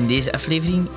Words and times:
In 0.00 0.06
deze 0.06 0.32
aflevering 0.32 0.88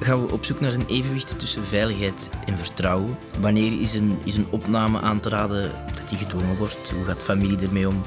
gaan 0.00 0.26
we 0.26 0.32
op 0.32 0.44
zoek 0.44 0.60
naar 0.60 0.72
een 0.72 0.86
evenwicht 0.86 1.38
tussen 1.38 1.64
veiligheid 1.64 2.28
en 2.46 2.56
vertrouwen. 2.56 3.16
Wanneer 3.40 3.80
is 3.80 3.94
een, 3.94 4.18
is 4.24 4.36
een 4.36 4.50
opname 4.50 5.00
aan 5.00 5.20
te 5.20 5.28
raden 5.28 5.72
dat 5.96 6.08
die 6.08 6.18
gedwongen 6.18 6.56
wordt? 6.56 6.90
Hoe 6.90 7.04
gaat 7.04 7.22
familie 7.22 7.58
ermee 7.58 7.88
om? 7.88 8.02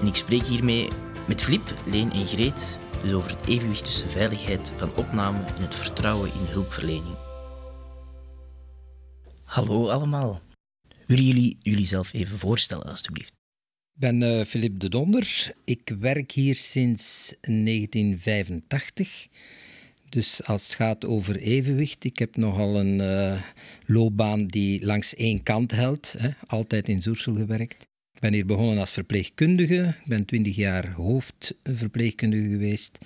En 0.00 0.06
ik 0.06 0.16
spreek 0.16 0.42
hiermee 0.42 0.88
met 1.26 1.42
Flip, 1.42 1.74
Leen 1.84 2.12
en 2.12 2.26
Greet 2.26 2.78
dus 3.02 3.12
over 3.12 3.30
het 3.30 3.46
evenwicht 3.46 3.84
tussen 3.84 4.10
veiligheid 4.10 4.72
van 4.76 4.94
opname 4.94 5.38
en 5.38 5.62
het 5.62 5.74
vertrouwen 5.74 6.30
in 6.32 6.46
hulpverlening. 6.46 7.16
Hallo 9.42 9.88
allemaal. 9.88 10.40
Willen 11.06 11.24
jullie 11.24 11.56
jullie 11.60 11.86
zelf 11.86 12.12
even 12.12 12.38
voorstellen, 12.38 12.86
alstublieft? 12.86 13.32
Ik 13.94 14.00
ben 14.00 14.20
uh, 14.20 14.70
de 14.78 14.88
Donder. 14.88 15.54
Ik 15.64 15.94
werk 15.98 16.32
hier 16.32 16.56
sinds 16.56 17.34
1985. 17.40 19.28
Dus 20.08 20.44
als 20.44 20.62
het 20.62 20.74
gaat 20.74 21.04
over 21.04 21.36
evenwicht, 21.36 22.04
ik 22.04 22.18
heb 22.18 22.36
nogal 22.36 22.80
een 22.80 22.98
uh, 23.00 23.42
loopbaan 23.86 24.46
die 24.46 24.84
langs 24.84 25.14
één 25.14 25.42
kant 25.42 25.70
helpt. 25.70 26.14
Hè. 26.18 26.28
Altijd 26.46 26.88
in 26.88 27.02
Zoersel 27.02 27.34
gewerkt. 27.34 27.86
Ik 28.14 28.20
ben 28.20 28.32
hier 28.32 28.46
begonnen 28.46 28.78
als 28.78 28.90
verpleegkundige. 28.90 29.94
Ik 30.02 30.08
ben 30.08 30.24
twintig 30.24 30.56
jaar 30.56 30.92
hoofdverpleegkundige 30.92 32.48
geweest. 32.48 32.98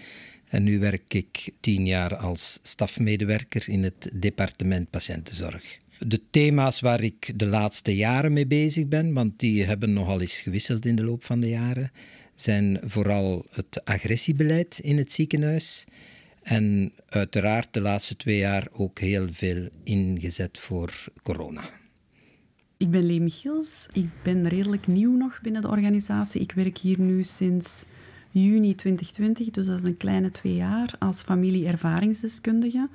En 0.48 0.62
nu 0.62 0.78
werk 0.78 1.14
ik 1.14 1.50
tien 1.60 1.86
jaar 1.86 2.16
als 2.16 2.58
stafmedewerker 2.62 3.68
in 3.68 3.82
het 3.82 4.10
departement 4.14 4.90
patiëntenzorg. 4.90 5.78
De 5.98 6.20
thema's 6.30 6.80
waar 6.80 7.02
ik 7.02 7.32
de 7.38 7.46
laatste 7.46 7.96
jaren 7.96 8.32
mee 8.32 8.46
bezig 8.46 8.86
ben, 8.86 9.12
want 9.12 9.38
die 9.38 9.64
hebben 9.64 9.92
nogal 9.92 10.20
eens 10.20 10.40
gewisseld 10.40 10.86
in 10.86 10.96
de 10.96 11.04
loop 11.04 11.24
van 11.24 11.40
de 11.40 11.48
jaren, 11.48 11.92
zijn 12.34 12.80
vooral 12.82 13.46
het 13.50 13.84
agressiebeleid 13.84 14.78
in 14.82 14.98
het 14.98 15.12
ziekenhuis. 15.12 15.84
En 16.42 16.92
uiteraard 17.08 17.68
de 17.70 17.80
laatste 17.80 18.16
twee 18.16 18.38
jaar 18.38 18.68
ook 18.72 18.98
heel 18.98 19.28
veel 19.30 19.68
ingezet 19.84 20.58
voor 20.58 21.04
corona. 21.22 21.64
Ik 22.76 22.90
ben 22.90 23.06
Lee 23.06 23.20
Michiels. 23.20 23.88
Ik 23.92 24.08
ben 24.22 24.48
redelijk 24.48 24.86
nieuw 24.86 25.16
nog 25.16 25.40
binnen 25.40 25.62
de 25.62 25.68
organisatie. 25.68 26.40
Ik 26.40 26.52
werk 26.52 26.78
hier 26.78 27.00
nu 27.00 27.22
sinds 27.22 27.84
juni 28.30 28.74
2020, 28.74 29.50
dus 29.50 29.66
dat 29.66 29.78
is 29.78 29.84
een 29.84 29.96
kleine 29.96 30.30
twee 30.30 30.54
jaar, 30.54 30.94
als 30.98 31.22
familie-ervaringsdeskundige. 31.22 32.88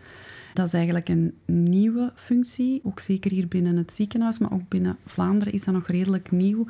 Dat 0.56 0.68
is 0.68 0.74
eigenlijk 0.74 1.10
een 1.10 1.34
nieuwe 1.46 2.12
functie, 2.16 2.82
ook 2.84 3.00
zeker 3.00 3.32
hier 3.32 3.48
binnen 3.48 3.76
het 3.76 3.92
ziekenhuis, 3.94 4.40
maar 4.40 4.54
ook 4.54 4.68
binnen 4.68 4.98
Vlaanderen 5.06 5.54
is 5.54 5.64
dat 5.64 5.74
nog 5.74 5.88
redelijk 5.88 6.32
nieuw. 6.32 6.66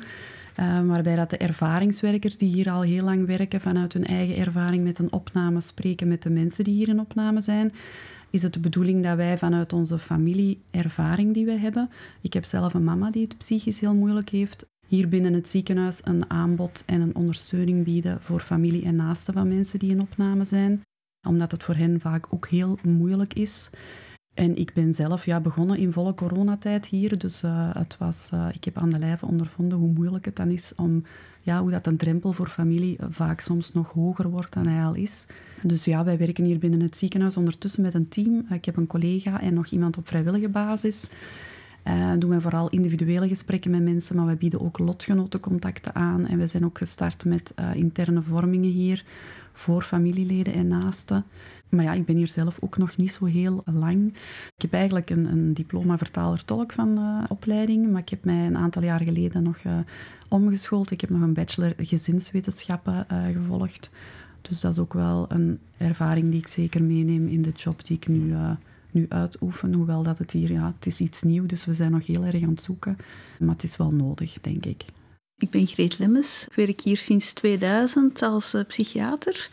Uh, 0.60 0.86
waarbij 0.86 1.16
dat 1.16 1.30
de 1.30 1.36
ervaringswerkers 1.36 2.36
die 2.36 2.52
hier 2.52 2.70
al 2.70 2.82
heel 2.82 3.04
lang 3.04 3.26
werken, 3.26 3.60
vanuit 3.60 3.92
hun 3.92 4.04
eigen 4.04 4.36
ervaring 4.36 4.84
met 4.84 4.98
een 4.98 5.12
opname 5.12 5.60
spreken 5.60 6.08
met 6.08 6.22
de 6.22 6.30
mensen 6.30 6.64
die 6.64 6.74
hier 6.74 6.88
in 6.88 7.00
opname 7.00 7.40
zijn 7.40 7.72
is 8.30 8.42
het 8.42 8.52
de 8.52 8.60
bedoeling 8.60 9.02
dat 9.02 9.16
wij 9.16 9.38
vanuit 9.38 9.72
onze 9.72 9.98
familieervaring 9.98 11.34
die 11.34 11.44
we 11.44 11.58
hebben, 11.58 11.90
ik 12.20 12.32
heb 12.32 12.44
zelf 12.44 12.74
een 12.74 12.84
mama 12.84 13.10
die 13.10 13.22
het 13.22 13.38
psychisch 13.38 13.80
heel 13.80 13.94
moeilijk 13.94 14.28
heeft, 14.28 14.66
hier 14.86 15.08
binnen 15.08 15.32
het 15.32 15.48
ziekenhuis 15.48 16.00
een 16.04 16.30
aanbod 16.30 16.82
en 16.86 17.00
een 17.00 17.16
ondersteuning 17.16 17.84
bieden 17.84 18.22
voor 18.22 18.40
familie 18.40 18.84
en 18.84 18.96
naasten 18.96 19.34
van 19.34 19.48
mensen 19.48 19.78
die 19.78 19.90
in 19.90 20.00
opname 20.00 20.44
zijn, 20.44 20.82
omdat 21.26 21.50
het 21.50 21.62
voor 21.62 21.74
hen 21.74 22.00
vaak 22.00 22.26
ook 22.30 22.48
heel 22.48 22.78
moeilijk 22.82 23.34
is. 23.34 23.70
En 24.36 24.56
ik 24.56 24.72
ben 24.74 24.94
zelf 24.94 25.24
ja, 25.24 25.40
begonnen 25.40 25.78
in 25.78 25.92
volle 25.92 26.14
coronatijd 26.14 26.86
hier. 26.86 27.18
Dus 27.18 27.42
uh, 27.42 27.74
het 27.74 27.96
was, 27.98 28.30
uh, 28.34 28.48
ik 28.52 28.64
heb 28.64 28.76
aan 28.76 28.88
de 28.88 28.98
lijve 28.98 29.26
ondervonden 29.26 29.78
hoe 29.78 29.92
moeilijk 29.92 30.24
het 30.24 30.36
dan 30.36 30.50
is 30.50 30.72
om... 30.74 31.02
Ja, 31.42 31.60
hoe 31.60 31.70
dat 31.70 31.86
een 31.86 31.96
drempel 31.96 32.32
voor 32.32 32.46
familie 32.46 32.96
vaak 33.10 33.40
soms 33.40 33.72
nog 33.72 33.92
hoger 33.92 34.30
wordt 34.30 34.52
dan 34.52 34.66
hij 34.66 34.84
al 34.84 34.94
is. 34.94 35.26
Dus 35.62 35.84
ja, 35.84 36.04
wij 36.04 36.18
werken 36.18 36.44
hier 36.44 36.58
binnen 36.58 36.80
het 36.80 36.96
ziekenhuis 36.96 37.36
ondertussen 37.36 37.82
met 37.82 37.94
een 37.94 38.08
team. 38.08 38.46
Ik 38.50 38.64
heb 38.64 38.76
een 38.76 38.86
collega 38.86 39.40
en 39.40 39.54
nog 39.54 39.66
iemand 39.66 39.96
op 39.96 40.08
vrijwillige 40.08 40.48
basis. 40.48 41.10
Uh, 41.88 42.12
doen 42.18 42.30
we 42.30 42.40
vooral 42.40 42.68
individuele 42.68 43.28
gesprekken 43.28 43.70
met 43.70 43.82
mensen, 43.82 44.16
maar 44.16 44.26
we 44.26 44.36
bieden 44.36 44.60
ook 44.60 44.78
lotgenotencontacten 44.78 45.94
aan. 45.94 46.26
En 46.26 46.38
we 46.38 46.46
zijn 46.46 46.64
ook 46.64 46.78
gestart 46.78 47.24
met 47.24 47.54
interne 47.74 48.22
vormingen 48.22 48.70
hier 48.70 49.04
voor 49.52 49.82
familieleden 49.82 50.52
en 50.52 50.68
naasten. 50.68 51.24
Maar 51.68 51.84
ja, 51.84 51.92
ik 51.92 52.04
ben 52.04 52.16
hier 52.16 52.28
zelf 52.28 52.58
ook 52.60 52.76
nog 52.76 52.96
niet 52.96 53.12
zo 53.12 53.24
heel 53.24 53.62
lang. 53.64 54.12
Ik 54.56 54.62
heb 54.62 54.72
eigenlijk 54.72 55.10
een, 55.10 55.30
een 55.30 55.54
diploma 55.54 55.98
vertaler-tolk 55.98 56.72
van 56.72 56.94
de 56.94 57.24
opleiding, 57.28 57.92
maar 57.92 58.00
ik 58.00 58.08
heb 58.08 58.24
mij 58.24 58.46
een 58.46 58.56
aantal 58.56 58.82
jaar 58.82 59.00
geleden 59.00 59.42
nog 59.42 59.62
omgeschoold. 60.28 60.90
Ik 60.90 61.00
heb 61.00 61.10
nog 61.10 61.20
een 61.20 61.34
bachelor 61.34 61.74
gezinswetenschappen 61.76 63.06
gevolgd. 63.32 63.90
Dus 64.42 64.60
dat 64.60 64.72
is 64.72 64.78
ook 64.78 64.92
wel 64.92 65.26
een 65.28 65.58
ervaring 65.76 66.30
die 66.30 66.40
ik 66.40 66.48
zeker 66.48 66.82
meeneem 66.82 67.28
in 67.28 67.42
de 67.42 67.50
job 67.50 67.84
die 67.84 67.96
ik 67.96 68.08
nu, 68.08 68.34
nu 68.96 69.06
uitoefen. 69.08 69.74
Hoewel 69.74 70.02
dat 70.02 70.18
het 70.18 70.30
hier, 70.30 70.52
ja, 70.52 70.74
het 70.76 70.86
is 70.86 71.00
iets 71.00 71.22
nieuw, 71.22 71.46
dus 71.46 71.64
we 71.64 71.74
zijn 71.74 71.90
nog 71.90 72.06
heel 72.06 72.24
erg 72.24 72.42
aan 72.42 72.48
het 72.48 72.60
zoeken. 72.60 72.96
Maar 73.38 73.54
het 73.54 73.62
is 73.62 73.76
wel 73.76 73.90
nodig, 73.90 74.40
denk 74.40 74.66
ik. 74.66 74.84
Ik 75.38 75.50
ben 75.50 75.66
Greet 75.66 75.98
Lemmens. 75.98 76.46
Ik 76.48 76.54
werk 76.54 76.80
hier 76.80 76.96
sinds 76.96 77.32
2000 77.32 78.22
als 78.22 78.54
uh, 78.54 78.60
psychiater. 78.66 79.48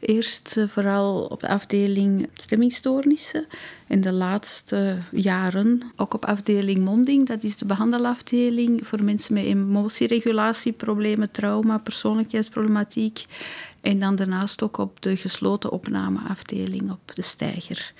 Eerst 0.00 0.56
uh, 0.58 0.68
vooral 0.68 1.24
op 1.24 1.40
de 1.40 1.48
afdeling 1.48 2.28
stemmingstoornissen. 2.34 3.46
En 3.86 4.00
de 4.00 4.12
laatste 4.12 4.98
jaren 5.10 5.82
ook 5.96 6.14
op 6.14 6.24
afdeling 6.24 6.84
monding. 6.84 7.26
Dat 7.26 7.42
is 7.42 7.56
de 7.56 7.64
behandelafdeling 7.64 8.86
voor 8.86 9.04
mensen 9.04 9.34
met 9.34 9.44
emotieregulatieproblemen, 9.44 11.30
trauma, 11.30 11.78
persoonlijkheidsproblematiek. 11.78 13.24
En 13.80 13.98
dan 13.98 14.16
daarnaast 14.16 14.62
ook 14.62 14.78
op 14.78 15.02
de 15.02 15.16
gesloten 15.16 15.70
opnameafdeling 15.70 16.90
op 16.90 17.12
de 17.14 17.22
Steiger. 17.22 17.92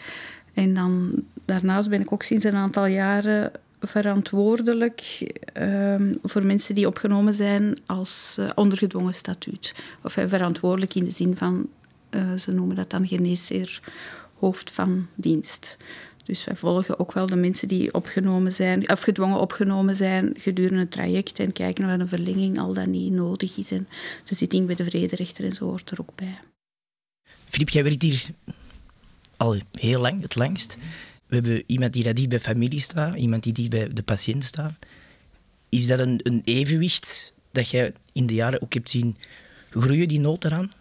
En 0.54 0.74
dan 0.74 1.22
daarnaast 1.44 1.88
ben 1.88 2.00
ik 2.00 2.12
ook 2.12 2.22
sinds 2.22 2.44
een 2.44 2.54
aantal 2.54 2.86
jaren 2.86 3.52
verantwoordelijk 3.80 5.32
um, 5.58 6.18
voor 6.22 6.44
mensen 6.44 6.74
die 6.74 6.86
opgenomen 6.86 7.34
zijn 7.34 7.78
als 7.86 8.36
uh, 8.40 8.50
ondergedwongen 8.54 9.14
statuut. 9.14 9.74
Of 10.02 10.16
uh, 10.16 10.24
verantwoordelijk 10.28 10.94
in 10.94 11.04
de 11.04 11.10
zin 11.10 11.36
van, 11.36 11.68
uh, 12.10 12.32
ze 12.34 12.52
noemen 12.52 12.76
dat 12.76 12.90
dan 12.90 13.06
geneesheer 13.06 13.80
hoofd 14.38 14.70
van 14.70 15.06
dienst. 15.14 15.76
Dus 16.24 16.44
wij 16.44 16.56
volgen 16.56 16.98
ook 16.98 17.12
wel 17.12 17.26
de 17.26 17.36
mensen 17.36 17.68
die 17.68 17.94
opgenomen 17.94 18.52
zijn, 18.52 18.90
of 18.90 19.00
gedwongen 19.00 19.40
opgenomen 19.40 19.96
zijn 19.96 20.34
gedurende 20.36 20.78
het 20.78 20.90
traject 20.90 21.38
en 21.38 21.52
kijken 21.52 21.84
of 21.84 21.90
een 21.90 22.08
verlenging 22.08 22.58
al 22.58 22.74
dan 22.74 22.90
niet 22.90 23.12
nodig 23.12 23.56
is. 23.56 23.70
En 23.70 23.86
de 24.24 24.34
zitting 24.34 24.66
bij 24.66 24.74
de 24.74 24.84
vrederechter 24.84 25.44
en 25.44 25.52
zo 25.52 25.64
hoort 25.64 25.90
er 25.90 26.00
ook 26.00 26.14
bij. 26.14 26.38
Filip, 27.44 27.68
jij 27.68 27.82
werkt 27.82 28.02
hier 28.02 28.26
al 29.36 29.56
heel 29.72 30.00
lang, 30.00 30.22
het 30.22 30.34
langst. 30.34 30.76
We 31.26 31.34
hebben 31.34 31.62
iemand 31.66 31.92
die 31.92 32.12
dicht 32.12 32.28
bij 32.28 32.40
familie 32.40 32.80
staat, 32.80 33.16
iemand 33.16 33.42
die 33.42 33.52
dicht 33.52 33.70
bij 33.70 33.92
de 33.92 34.02
patiënt 34.02 34.44
staat. 34.44 34.74
Is 35.68 35.86
dat 35.86 35.98
een, 35.98 36.20
een 36.22 36.42
evenwicht 36.44 37.32
dat 37.52 37.68
jij 37.68 37.92
in 38.12 38.26
de 38.26 38.34
jaren 38.34 38.62
ook 38.62 38.74
hebt 38.74 38.90
zien 38.90 39.16
groeien, 39.70 40.08
die 40.08 40.20
nood 40.20 40.44
eraan? 40.44 40.72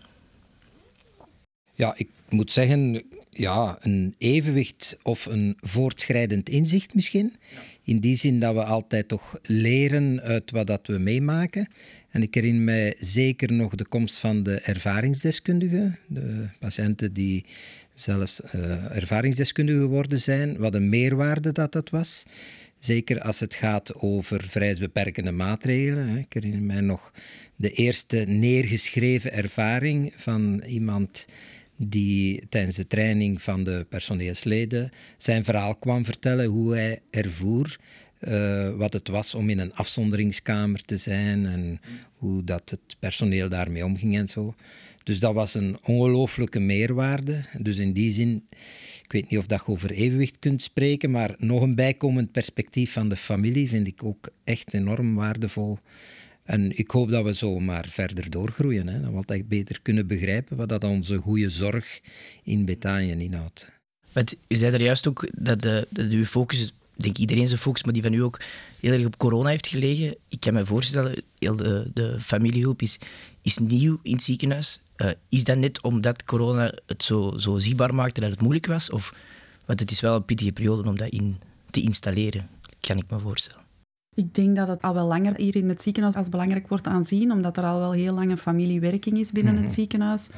Ja, 1.73 1.93
ik 1.97 2.07
moet 2.29 2.51
zeggen, 2.51 3.03
ja, 3.29 3.77
een 3.81 4.15
evenwicht 4.17 4.97
of 5.03 5.25
een 5.25 5.57
voortschrijdend 5.59 6.49
inzicht 6.49 6.93
misschien. 6.93 7.35
In 7.83 7.99
die 7.99 8.15
zin 8.15 8.39
dat 8.39 8.53
we 8.53 8.63
altijd 8.63 9.07
toch 9.07 9.39
leren 9.41 10.21
uit 10.21 10.51
wat 10.51 10.67
dat 10.67 10.87
we 10.87 10.97
meemaken. 10.97 11.67
En 12.09 12.21
ik 12.21 12.33
herinner 12.33 12.63
mij 12.63 12.95
zeker 12.99 13.51
nog 13.51 13.75
de 13.75 13.85
komst 13.85 14.19
van 14.19 14.43
de 14.43 14.59
ervaringsdeskundigen, 14.59 15.99
de 16.07 16.49
patiënten 16.59 17.13
die 17.13 17.45
zelfs 17.93 18.41
uh, 18.55 18.95
ervaringsdeskundige 18.95 19.79
geworden 19.79 20.19
zijn, 20.19 20.57
wat 20.57 20.73
een 20.73 20.89
meerwaarde 20.89 21.51
dat 21.51 21.71
dat 21.71 21.89
was. 21.89 22.23
Zeker 22.79 23.21
als 23.21 23.39
het 23.39 23.53
gaat 23.53 23.95
over 23.95 24.43
vrijheidsbeperkende 24.43 25.31
maatregelen. 25.31 26.17
Ik 26.17 26.33
herinner 26.33 26.61
mij 26.61 26.81
nog 26.81 27.11
de 27.55 27.71
eerste 27.71 28.17
neergeschreven 28.17 29.33
ervaring 29.33 30.13
van 30.15 30.63
iemand 30.65 31.25
die 31.77 32.43
tijdens 32.49 32.75
de 32.75 32.87
training 32.87 33.41
van 33.41 33.63
de 33.63 33.85
personeelsleden 33.89 34.89
zijn 35.17 35.43
verhaal 35.43 35.75
kwam 35.75 36.05
vertellen 36.05 36.45
hoe 36.45 36.73
hij 36.73 36.99
ervoer 37.09 37.77
uh, 38.19 38.69
wat 38.75 38.93
het 38.93 39.07
was 39.07 39.35
om 39.35 39.49
in 39.49 39.59
een 39.59 39.73
afzonderingskamer 39.73 40.81
te 40.85 40.97
zijn 40.97 41.45
en 41.45 41.81
hoe 42.17 42.43
dat 42.43 42.69
het 42.69 42.95
personeel 42.99 43.49
daarmee 43.49 43.85
omging 43.85 44.17
en 44.17 44.27
zo. 44.27 44.55
Dus 45.03 45.19
dat 45.19 45.33
was 45.33 45.53
een 45.53 45.77
ongelooflijke 45.83 46.59
meerwaarde. 46.59 47.45
Dus 47.57 47.77
in 47.77 47.93
die 47.93 48.11
zin, 48.11 48.47
ik 49.03 49.11
weet 49.11 49.29
niet 49.29 49.39
of 49.39 49.45
dat 49.45 49.63
je 49.65 49.71
over 49.71 49.91
evenwicht 49.91 50.39
kunt 50.39 50.61
spreken, 50.61 51.11
maar 51.11 51.35
nog 51.37 51.61
een 51.61 51.75
bijkomend 51.75 52.31
perspectief 52.31 52.93
van 52.93 53.09
de 53.09 53.15
familie 53.15 53.69
vind 53.69 53.87
ik 53.87 54.03
ook 54.03 54.29
echt 54.43 54.73
enorm 54.73 55.15
waardevol. 55.15 55.77
En 56.43 56.77
ik 56.77 56.91
hoop 56.91 57.09
dat 57.09 57.23
we 57.23 57.35
zo 57.35 57.59
maar 57.59 57.87
verder 57.89 58.29
doorgroeien. 58.29 58.87
Hè? 58.87 59.01
Dat 59.01 59.25
we 59.25 59.43
beter 59.43 59.81
kunnen 59.81 60.07
begrijpen 60.07 60.57
wat 60.57 60.69
dat 60.69 60.83
onze 60.83 61.17
goede 61.17 61.49
zorg 61.49 62.01
in 62.43 62.65
Betanië 62.65 63.11
inhoudt. 63.11 63.71
Want 64.11 64.35
u 64.47 64.55
zei 64.55 64.73
er 64.73 64.81
juist 64.81 65.07
ook 65.07 65.27
dat, 65.37 65.61
de, 65.61 65.87
dat 65.89 66.11
uw 66.11 66.25
focus 66.25 66.73
denk 66.95 67.17
iedereen 67.17 67.47
zijn 67.47 67.59
focus, 67.59 67.83
maar 67.83 67.93
die 67.93 68.01
van 68.01 68.13
u 68.13 68.19
ook 68.19 68.39
heel 68.79 68.91
erg 68.91 69.05
op 69.05 69.17
corona 69.17 69.49
heeft 69.49 69.67
gelegen. 69.67 70.15
Ik 70.27 70.39
kan 70.39 70.53
me 70.53 70.65
voorstellen, 70.65 71.15
heel 71.39 71.55
de, 71.55 71.91
de 71.93 72.19
familiehulp 72.19 72.81
is, 72.81 72.97
is 73.41 73.57
nieuw 73.57 73.99
in 74.01 74.13
het 74.13 74.23
ziekenhuis. 74.23 74.79
Uh, 74.97 75.11
is 75.29 75.43
dat 75.43 75.57
net 75.57 75.81
omdat 75.81 76.23
corona 76.23 76.73
het 76.85 77.03
zo, 77.03 77.33
zo 77.37 77.59
zichtbaar 77.59 77.95
maakte 77.95 78.21
dat 78.21 78.29
het 78.29 78.41
moeilijk 78.41 78.65
was? 78.65 78.89
Of, 78.89 79.13
want 79.65 79.79
het 79.79 79.91
is 79.91 80.01
wel 80.01 80.15
een 80.15 80.25
pittige 80.25 80.51
periode 80.51 80.89
om 80.89 80.97
dat 80.97 81.09
in 81.09 81.37
te 81.69 81.81
installeren, 81.81 82.49
kan 82.79 82.97
ik 82.97 83.09
me 83.09 83.19
voorstellen. 83.19 83.61
Ik 84.15 84.35
denk 84.35 84.55
dat 84.55 84.67
het 84.67 84.81
al 84.81 84.93
wel 84.93 85.07
langer 85.07 85.33
hier 85.35 85.55
in 85.55 85.69
het 85.69 85.81
ziekenhuis 85.81 86.15
als 86.15 86.29
belangrijk 86.29 86.67
wordt 86.67 86.87
aanzien, 86.87 87.31
omdat 87.31 87.57
er 87.57 87.63
al 87.63 87.79
wel 87.79 87.91
heel 87.91 88.13
lange 88.13 88.37
familiewerking 88.37 89.17
is 89.17 89.31
binnen 89.31 89.55
het 89.55 89.63
mhm. 89.63 89.73
ziekenhuis. 89.73 90.29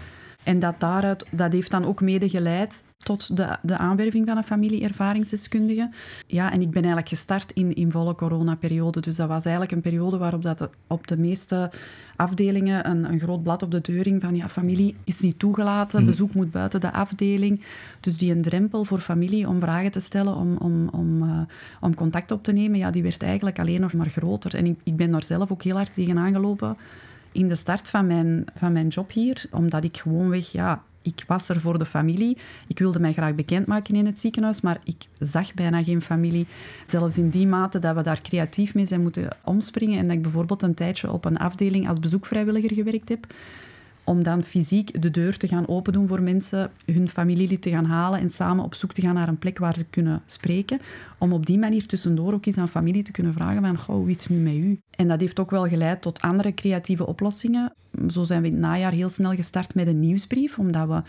En 0.46 0.60
dat, 0.60 0.80
daaruit, 0.80 1.26
dat 1.30 1.54
heeft 1.54 1.72
dan 1.72 1.86
ook 1.86 2.02
mede 2.02 2.30
geleid 2.30 2.84
tot 2.98 3.38
de, 3.38 3.58
de 3.62 3.78
aanwerving 3.78 4.28
van 4.28 4.38
een 4.38 4.44
familie-ervaringsdeskundige. 4.44 5.90
Ja, 6.28 6.52
en 6.52 6.62
ik 6.62 6.70
ben 6.70 6.82
eigenlijk 6.82 7.08
gestart 7.08 7.52
in, 7.52 7.76
in 7.76 7.92
volle 7.92 8.16
coronaperiode. 8.16 9.00
Dus 9.00 9.16
dat 9.16 9.28
was 9.28 9.44
eigenlijk 9.44 9.76
een 9.76 9.82
periode 9.82 10.18
waarop 10.18 10.42
dat 10.42 10.70
op 10.88 11.08
de 11.08 11.18
meeste 11.18 11.72
afdelingen 12.16 12.90
een, 12.90 13.12
een 13.12 13.20
groot 13.20 13.44
blad 13.44 13.64
op 13.64 13.72
de 13.72 13.82
deur 13.82 14.04
ging 14.04 14.22
van 14.22 14.36
ja, 14.36 14.50
familie 14.50 14.96
is 15.04 15.20
niet 15.22 15.40
toegelaten, 15.40 16.00
mhm. 16.00 16.10
bezoek 16.10 16.34
moet 16.34 16.52
buiten 16.52 16.80
de 16.80 16.92
afdeling. 16.92 17.62
Dus 18.00 18.18
die 18.18 18.32
een 18.32 18.42
drempel 18.42 18.84
voor 18.84 19.00
familie 19.00 19.48
om 19.48 19.60
vragen 19.60 19.92
te 19.92 20.00
stellen, 20.00 20.36
om, 20.36 20.58
om, 20.58 20.88
om, 20.88 21.24
uh, 21.24 21.40
om 21.82 21.96
contact 21.96 22.32
op 22.32 22.44
te 22.44 22.52
nemen, 22.52 22.78
ja, 22.80 22.92
die 22.92 23.04
werd 23.04 23.24
eigenlijk 23.24 23.60
alleen 23.60 23.82
nog 23.82 23.94
maar 23.94 24.10
groter. 24.10 24.56
En 24.56 24.66
ik, 24.66 24.80
ik 24.84 24.96
ben 24.96 25.12
daar 25.12 25.24
zelf 25.24 25.52
ook 25.52 25.64
heel 25.64 25.76
hard 25.76 25.94
tegen 25.94 26.18
aangelopen 26.18 26.78
in 27.36 27.48
de 27.48 27.56
start 27.56 27.90
van 27.90 28.08
mijn, 28.08 28.46
van 28.56 28.72
mijn 28.72 28.88
job 28.88 29.12
hier, 29.12 29.46
omdat 29.52 29.84
ik 29.84 29.98
gewoonweg, 29.98 30.52
ja, 30.52 30.84
ik 31.02 31.24
was 31.28 31.50
er 31.50 31.62
voor 31.62 31.78
de 31.78 31.86
familie. 31.86 32.38
Ik 32.68 32.80
wilde 32.80 33.00
mij 33.00 33.14
graag 33.14 33.36
bekendmaken 33.36 33.96
in 33.96 34.06
het 34.06 34.20
ziekenhuis, 34.20 34.62
maar 34.62 34.80
ik 34.84 35.08
zag 35.20 35.54
bijna 35.54 35.84
geen 35.84 36.02
familie. 36.02 36.48
Zelfs 36.86 37.18
in 37.18 37.30
die 37.30 37.48
mate 37.48 37.80
dat 37.80 37.96
we 37.96 38.02
daar 38.02 38.22
creatief 38.22 38.76
mee 38.76 38.86
zijn 38.86 39.02
moeten 39.02 39.38
omspringen 39.44 40.00
en 40.00 40.08
dat 40.08 40.16
ik 40.16 40.22
bijvoorbeeld 40.22 40.62
een 40.62 40.74
tijdje 40.74 41.12
op 41.12 41.26
een 41.26 41.38
afdeling 41.38 41.90
als 41.90 42.00
bezoekvrijwilliger 42.00 42.74
gewerkt 42.74 43.10
heb 43.10 43.28
om 44.06 44.24
dan 44.24 44.44
fysiek 44.44 45.02
de 45.02 45.12
deur 45.12 45.38
te 45.38 45.48
gaan 45.48 45.68
opendoen 45.68 46.08
voor 46.08 46.22
mensen, 46.22 46.72
hun 46.86 47.10
familielid 47.10 47.62
te 47.62 47.70
gaan 47.70 47.86
halen 47.86 48.20
en 48.20 48.30
samen 48.30 48.64
op 48.64 48.74
zoek 48.74 48.94
te 48.94 49.02
gaan 49.02 49.14
naar 49.14 49.28
een 49.28 49.38
plek 49.38 49.58
waar 49.58 49.76
ze 49.76 49.86
kunnen 49.86 50.22
spreken. 50.26 50.80
Om 51.18 51.34
op 51.34 51.46
die 51.46 51.58
manier 51.58 51.86
tussendoor 51.86 52.34
ook 52.34 52.46
eens 52.46 52.58
aan 52.58 52.68
familie 52.68 53.04
te 53.04 53.12
kunnen 53.12 53.34
vragen 53.34 53.62
van, 53.62 53.78
goh, 53.78 53.96
hoe 53.96 54.10
is 54.10 54.28
nu 54.28 54.38
met 54.38 54.56
u? 54.56 54.80
En 54.96 55.08
dat 55.08 55.20
heeft 55.20 55.40
ook 55.40 55.52
wel 55.52 55.68
geleid 55.68 56.02
tot 56.02 56.22
andere 56.22 56.54
creatieve 56.54 57.08
oplossingen. 57.08 57.74
Zo 58.10 58.24
zijn 58.24 58.42
we 58.42 58.48
in 58.48 58.54
het 58.54 58.62
najaar 58.62 58.92
heel 58.92 59.10
snel 59.10 59.32
gestart 59.32 59.76
met 59.76 59.88
een 59.88 60.00
nieuwsbrief, 60.00 60.60
omdat 60.60 60.88
we 60.88 61.02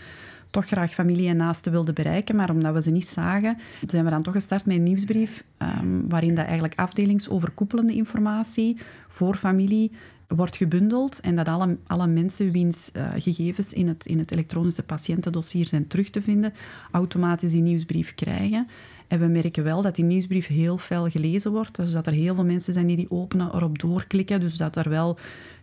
toch 0.49 0.65
graag 0.65 0.93
familie 0.93 1.29
en 1.29 1.37
naasten 1.37 1.71
wilden 1.71 1.93
bereiken, 1.93 2.35
maar 2.35 2.49
omdat 2.49 2.73
we 2.73 2.81
ze 2.81 2.91
niet 2.91 3.07
zagen, 3.07 3.57
zijn 3.85 4.03
we 4.03 4.09
dan 4.09 4.21
toch 4.21 4.33
gestart 4.33 4.65
met 4.65 4.75
een 4.75 4.83
nieuwsbrief 4.83 5.43
ehm, 5.57 6.07
waarin 6.07 6.35
dat 6.35 6.45
eigenlijk 6.45 6.73
afdelingsoverkoepelende 6.75 7.93
informatie 7.93 8.77
voor 9.07 9.35
familie 9.35 9.91
wordt 10.27 10.55
gebundeld 10.55 11.19
en 11.19 11.35
dat 11.35 11.47
alle, 11.47 11.77
alle 11.87 12.07
mensen 12.07 12.51
wiens 12.51 12.91
uh, 12.95 13.09
gegevens 13.17 13.73
in 13.73 13.87
het, 13.87 14.05
in 14.05 14.19
het 14.19 14.31
elektronische 14.31 14.83
patiëntendossier 14.83 15.65
zijn 15.65 15.87
terug 15.87 16.09
te 16.09 16.21
vinden, 16.21 16.53
automatisch 16.91 17.51
die 17.51 17.61
nieuwsbrief 17.61 18.15
krijgen. 18.15 18.67
En 19.07 19.19
we 19.19 19.27
merken 19.27 19.63
wel 19.63 19.81
dat 19.81 19.95
die 19.95 20.05
nieuwsbrief 20.05 20.47
heel 20.47 20.77
fel 20.77 21.09
gelezen 21.09 21.51
wordt. 21.51 21.75
Dus 21.75 21.91
dat 21.91 22.07
er 22.07 22.13
heel 22.13 22.35
veel 22.35 22.45
mensen 22.45 22.73
zijn 22.73 22.87
die 22.87 22.95
die 22.95 23.11
openen, 23.11 23.55
erop 23.55 23.79
doorklikken. 23.79 24.39
Dus 24.39 24.57
dat 24.57 24.75
er 24.75 24.89
wel 24.89 25.17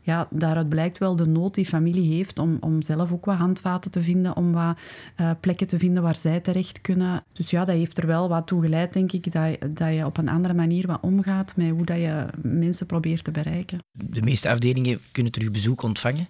ja, 0.04 0.28
daaruit 0.30 0.68
blijkt 0.68 0.98
wel 0.98 1.16
de 1.16 1.26
nood 1.26 1.54
die 1.54 1.66
familie 1.66 2.14
heeft 2.14 2.38
om, 2.38 2.56
om 2.60 2.82
zelf 2.82 3.12
ook 3.12 3.24
wat 3.24 3.36
handvaten 3.36 3.90
te 3.90 4.00
vinden, 4.00 4.36
om 4.36 4.52
wat 4.52 4.78
uh, 5.20 5.30
plekken 5.40 5.66
te 5.66 5.78
vinden 5.78 6.02
waar 6.02 6.16
zij 6.16 6.40
terecht 6.40 6.80
kunnen. 6.80 7.24
Dus 7.32 7.50
ja, 7.50 7.64
dat 7.64 7.76
heeft 7.76 7.98
er 7.98 8.06
wel 8.06 8.28
wat 8.28 8.46
toe 8.46 8.62
geleid, 8.62 8.92
denk 8.92 9.12
ik, 9.12 9.32
dat, 9.32 9.58
dat 9.76 9.94
je 9.94 10.06
op 10.06 10.16
een 10.16 10.28
andere 10.28 10.54
manier 10.54 10.86
wat 10.86 11.00
omgaat 11.00 11.56
met 11.56 11.70
hoe 11.70 11.84
dat 11.84 11.96
je 11.96 12.26
mensen 12.42 12.86
probeert 12.86 13.24
te 13.24 13.30
bereiken. 13.30 13.78
De 13.92 14.22
meeste 14.22 14.50
afdelingen 14.50 14.98
kunnen 15.12 15.32
terug 15.32 15.50
bezoek 15.50 15.82
ontvangen. 15.82 16.28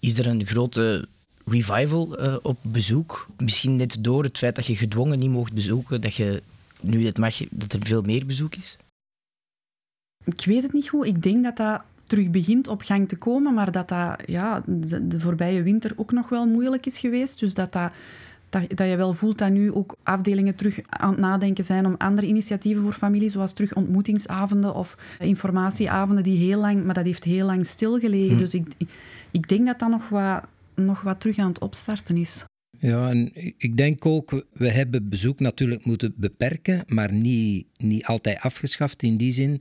Is 0.00 0.18
er 0.18 0.26
een 0.26 0.46
grote 0.46 1.08
revival 1.50 2.20
uh, 2.20 2.36
op 2.42 2.58
bezoek? 2.62 3.28
Misschien 3.36 3.76
net 3.76 3.96
door 4.00 4.24
het 4.24 4.38
feit 4.38 4.54
dat 4.54 4.66
je 4.66 4.76
gedwongen 4.76 5.18
niet 5.18 5.30
mocht 5.30 5.52
bezoeken, 5.52 6.00
dat 6.00 6.14
je 6.14 6.42
nu 6.80 7.04
dat 7.04 7.18
mag, 7.18 7.36
dat 7.50 7.72
er 7.72 7.86
veel 7.86 8.02
meer 8.02 8.26
bezoek 8.26 8.54
is? 8.54 8.76
Ik 10.24 10.44
weet 10.44 10.62
het 10.62 10.72
niet 10.72 10.88
goed. 10.88 11.06
Ik 11.06 11.22
denk 11.22 11.44
dat 11.44 11.56
dat 11.56 11.80
terug 12.06 12.30
begint 12.30 12.68
op 12.68 12.82
gang 12.82 13.08
te 13.08 13.16
komen, 13.16 13.54
maar 13.54 13.72
dat 13.72 13.88
dat 13.88 14.20
ja, 14.26 14.62
de, 14.66 15.20
voorbije 15.20 15.62
winter 15.62 15.92
ook 15.96 16.12
nog 16.12 16.28
wel 16.28 16.46
moeilijk 16.46 16.86
is 16.86 16.98
geweest. 16.98 17.40
Dus 17.40 17.54
dat 17.54 17.72
dat 17.72 17.92
dat, 18.48 18.62
dat, 18.76 18.88
je 18.88 18.96
wel 18.96 19.12
voelt 19.12 19.38
dat 19.38 19.50
nu 19.50 19.72
ook 19.72 19.96
afdelingen 20.02 20.54
terug 20.54 20.80
aan 20.88 21.10
het 21.10 21.18
nadenken 21.18 21.64
zijn 21.64 21.86
om 21.86 21.94
andere 21.98 22.26
initiatieven 22.26 22.82
voor 22.82 22.92
familie, 22.92 23.28
zoals 23.28 23.52
terug 23.52 23.74
ontmoetingsavonden 23.74 24.74
of 24.74 24.96
informatieavonden, 25.18 26.22
die 26.24 26.38
heel 26.38 26.60
lang, 26.60 26.84
maar 26.84 26.94
dat 26.94 27.04
heeft 27.04 27.24
heel 27.24 27.46
lang 27.46 27.66
stilgelegen. 27.66 28.34
Hm. 28.34 28.38
Dus 28.38 28.54
ik, 28.54 28.66
ik 29.30 29.48
denk 29.48 29.66
dat 29.66 29.78
dat 29.78 29.88
nog 29.88 30.08
wat, 30.08 30.42
nog 30.84 31.02
wat 31.02 31.20
terug 31.20 31.38
aan 31.38 31.48
het 31.48 31.60
opstarten 31.60 32.16
is. 32.16 32.44
Ja, 32.80 33.10
en 33.10 33.30
ik 33.58 33.76
denk 33.76 34.06
ook, 34.06 34.46
we 34.52 34.68
hebben 34.68 35.08
bezoek 35.08 35.40
natuurlijk 35.40 35.84
moeten 35.84 36.14
beperken, 36.16 36.84
maar 36.86 37.12
niet, 37.12 37.66
niet 37.76 38.04
altijd 38.04 38.40
afgeschaft 38.40 39.02
in 39.02 39.16
die 39.16 39.32
zin 39.32 39.60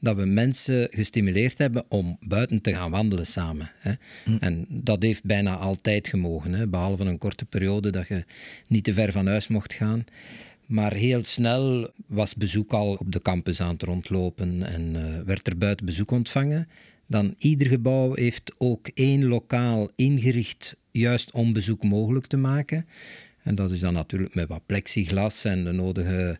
dat 0.00 0.16
we 0.16 0.24
mensen 0.24 0.86
gestimuleerd 0.90 1.58
hebben 1.58 1.84
om 1.88 2.16
buiten 2.20 2.62
te 2.62 2.74
gaan 2.74 2.90
wandelen 2.90 3.26
samen. 3.26 3.70
Hè. 3.78 3.92
Hm. 4.24 4.36
En 4.40 4.66
dat 4.68 5.02
heeft 5.02 5.24
bijna 5.24 5.56
altijd 5.56 6.08
gemogen, 6.08 6.52
hè, 6.52 6.68
behalve 6.68 7.04
een 7.04 7.18
korte 7.18 7.44
periode 7.44 7.90
dat 7.90 8.08
je 8.08 8.24
niet 8.68 8.84
te 8.84 8.94
ver 8.94 9.12
van 9.12 9.26
huis 9.26 9.48
mocht 9.48 9.72
gaan. 9.72 10.04
Maar 10.66 10.94
heel 10.94 11.24
snel 11.24 11.90
was 12.06 12.34
bezoek 12.34 12.72
al 12.72 12.94
op 12.94 13.12
de 13.12 13.22
campus 13.22 13.60
aan 13.60 13.72
het 13.72 13.82
rondlopen 13.82 14.62
en 14.62 14.94
uh, 14.94 15.20
werd 15.24 15.46
er 15.46 15.58
buiten 15.58 15.86
bezoek 15.86 16.10
ontvangen. 16.10 16.68
Dan 17.08 17.34
ieder 17.38 17.66
gebouw 17.66 18.14
heeft 18.14 18.54
ook 18.58 18.88
één 18.94 19.24
lokaal 19.24 19.90
ingericht 19.96 20.76
juist 20.90 21.32
om 21.32 21.52
bezoek 21.52 21.82
mogelijk 21.82 22.26
te 22.26 22.36
maken. 22.36 22.86
En 23.42 23.54
dat 23.54 23.70
is 23.70 23.80
dan 23.80 23.92
natuurlijk 23.92 24.34
met 24.34 24.48
wat 24.48 24.66
plexiglas 24.66 25.44
en 25.44 25.64
de 25.64 25.72
nodige 25.72 26.38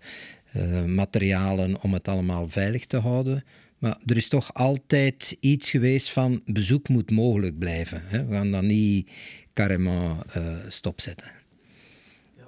uh, 0.56 0.84
materialen 0.84 1.82
om 1.82 1.92
het 1.92 2.08
allemaal 2.08 2.48
veilig 2.48 2.86
te 2.86 2.96
houden. 2.96 3.44
Maar 3.78 3.98
er 4.06 4.16
is 4.16 4.28
toch 4.28 4.54
altijd 4.54 5.36
iets 5.40 5.70
geweest 5.70 6.10
van 6.10 6.42
bezoek 6.44 6.88
moet 6.88 7.10
mogelijk 7.10 7.58
blijven. 7.58 8.02
Hè? 8.04 8.26
We 8.26 8.34
gaan 8.34 8.50
dat 8.50 8.62
niet 8.62 9.10
carrément 9.54 10.36
uh, 10.36 10.56
stopzetten. 10.68 11.37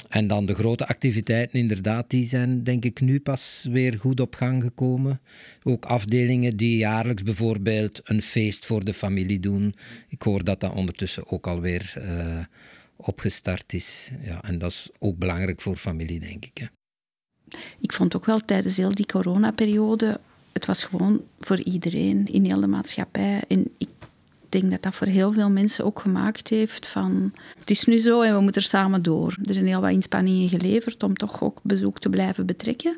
En 0.08 0.26
dan 0.26 0.46
de 0.46 0.54
grote 0.54 0.86
activiteiten, 0.86 1.58
inderdaad, 1.58 2.10
die 2.10 2.28
zijn 2.28 2.64
denk 2.64 2.84
ik 2.84 3.00
nu 3.00 3.20
pas 3.20 3.66
weer 3.70 3.98
goed 3.98 4.20
op 4.20 4.34
gang 4.34 4.62
gekomen. 4.62 5.20
Ook 5.62 5.84
afdelingen 5.84 6.56
die 6.56 6.76
jaarlijks 6.76 7.22
bijvoorbeeld 7.22 8.00
een 8.04 8.22
feest 8.22 8.66
voor 8.66 8.84
de 8.84 8.94
familie 8.94 9.40
doen. 9.40 9.74
Ik 10.08 10.22
hoor 10.22 10.44
dat 10.44 10.60
dat 10.60 10.72
ondertussen 10.72 11.30
ook 11.30 11.46
alweer 11.46 11.94
uh, 11.98 12.38
opgestart 12.96 13.72
is. 13.72 14.10
Ja, 14.22 14.42
en 14.42 14.58
dat 14.58 14.70
is 14.70 14.88
ook 14.98 15.18
belangrijk 15.18 15.60
voor 15.60 15.76
familie, 15.76 16.20
denk 16.20 16.44
ik. 16.44 16.58
Hè. 16.58 16.66
Ik 17.78 17.92
vond 17.92 18.16
ook 18.16 18.24
wel 18.26 18.40
tijdens 18.44 18.76
heel 18.76 18.94
die 18.94 19.06
coronaperiode, 19.06 20.20
het 20.52 20.66
was 20.66 20.84
gewoon 20.84 21.22
voor 21.40 21.60
iedereen 21.62 22.26
in 22.26 22.44
heel 22.44 22.60
de 22.60 22.66
maatschappij. 22.66 23.42
En 23.48 23.70
denk 24.52 24.70
dat 24.70 24.82
dat 24.82 24.94
voor 24.94 25.06
heel 25.06 25.32
veel 25.32 25.50
mensen 25.50 25.84
ook 25.84 26.00
gemaakt 26.00 26.48
heeft 26.48 26.86
van 26.86 27.32
het 27.58 27.70
is 27.70 27.84
nu 27.84 27.98
zo 27.98 28.20
en 28.20 28.34
we 28.34 28.40
moeten 28.40 28.62
er 28.62 28.68
samen 28.68 29.02
door. 29.02 29.36
Er 29.44 29.54
zijn 29.54 29.66
heel 29.66 29.80
wat 29.80 29.90
inspanningen 29.90 30.48
geleverd 30.48 31.02
om 31.02 31.16
toch 31.16 31.42
ook 31.42 31.60
bezoek 31.62 31.98
te 31.98 32.08
blijven 32.08 32.46
betrekken. 32.46 32.96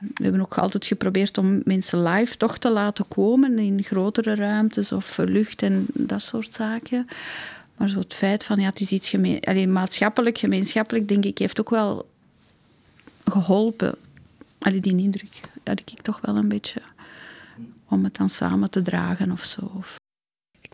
We 0.00 0.22
hebben 0.22 0.40
ook 0.40 0.58
altijd 0.58 0.86
geprobeerd 0.86 1.38
om 1.38 1.60
mensen 1.64 2.02
live 2.02 2.36
toch 2.36 2.58
te 2.58 2.70
laten 2.70 3.08
komen 3.08 3.58
in 3.58 3.82
grotere 3.82 4.34
ruimtes 4.34 4.92
of 4.92 5.16
lucht 5.16 5.62
en 5.62 5.86
dat 5.92 6.22
soort 6.22 6.54
zaken. 6.54 7.06
Maar 7.76 7.88
zo 7.88 7.98
het 7.98 8.14
feit 8.14 8.44
van 8.44 8.60
ja, 8.60 8.68
het 8.68 8.80
is 8.80 8.90
iets 8.90 9.08
gemeen, 9.08 9.40
alleen 9.40 9.72
maatschappelijk, 9.72 10.38
gemeenschappelijk, 10.38 11.08
denk 11.08 11.24
ik, 11.24 11.38
heeft 11.38 11.60
ook 11.60 11.70
wel 11.70 12.08
geholpen. 13.24 13.94
Allee, 14.58 14.80
die 14.80 14.96
indruk 14.96 15.40
had 15.64 15.80
ik 15.80 16.02
toch 16.02 16.20
wel 16.20 16.36
een 16.36 16.48
beetje 16.48 16.80
om 17.88 18.04
het 18.04 18.16
dan 18.16 18.30
samen 18.30 18.70
te 18.70 18.82
dragen 18.82 19.30
of 19.30 19.44
zo. 19.44 19.82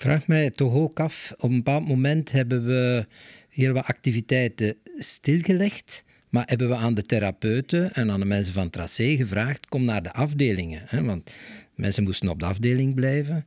Vraag 0.02 0.26
mij 0.26 0.50
toch 0.50 0.75
ook 0.75 1.00
af, 1.00 1.35
op 1.37 1.50
een 1.50 1.56
bepaald 1.56 1.88
moment 1.88 2.32
hebben 2.32 2.66
we 2.66 3.06
heel 3.49 3.73
wat 3.73 3.85
activiteiten 3.85 4.75
stilgelegd. 4.99 6.04
Maar 6.28 6.44
hebben 6.47 6.68
we 6.68 6.75
aan 6.75 6.94
de 6.94 7.02
therapeuten 7.02 7.92
en 7.92 8.11
aan 8.11 8.21
de 8.21 8.26
mensen 8.26 8.54
van 8.54 8.71
Tracé 8.71 9.16
gevraagd: 9.16 9.66
kom 9.66 9.85
naar 9.85 10.02
de 10.02 10.12
afdelingen. 10.12 10.82
Hè? 10.85 11.02
Want 11.02 11.30
mensen 11.75 12.02
moesten 12.02 12.28
op 12.28 12.40
de 12.40 12.47
afdeling 12.47 12.94
blijven. 12.94 13.47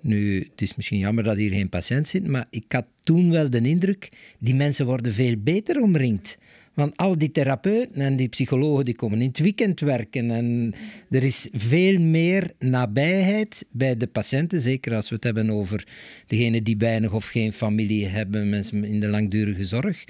Nu, 0.00 0.38
het 0.50 0.62
is 0.62 0.76
misschien 0.76 0.98
jammer 0.98 1.24
dat 1.24 1.36
hier 1.36 1.52
geen 1.52 1.68
patiënt 1.68 2.08
zit, 2.08 2.26
maar 2.26 2.46
ik 2.50 2.64
had 2.68 2.86
toen 3.02 3.30
wel 3.30 3.50
de 3.50 3.60
indruk: 3.60 4.08
die 4.38 4.54
mensen 4.54 4.86
worden 4.86 5.12
veel 5.12 5.36
beter 5.36 5.80
omringd. 5.80 6.38
Want 6.80 6.96
al 6.96 7.18
die 7.18 7.30
therapeuten 7.30 8.00
en 8.00 8.16
die 8.16 8.28
psychologen 8.28 8.84
die 8.84 8.94
komen 8.94 9.20
in 9.20 9.28
het 9.28 9.38
weekend 9.38 9.80
werken. 9.80 10.30
En 10.30 10.74
er 11.10 11.24
is 11.24 11.48
veel 11.52 11.98
meer 11.98 12.50
nabijheid 12.58 13.66
bij 13.70 13.96
de 13.96 14.06
patiënten. 14.06 14.60
Zeker 14.60 14.94
als 14.94 15.08
we 15.08 15.14
het 15.14 15.24
hebben 15.24 15.50
over 15.50 15.86
degenen 16.26 16.64
die 16.64 16.76
weinig 16.76 17.12
of 17.12 17.26
geen 17.26 17.52
familie 17.52 18.06
hebben, 18.06 18.48
mensen 18.48 18.84
in 18.84 19.00
de 19.00 19.08
langdurige 19.08 19.66
zorg. 19.66 20.04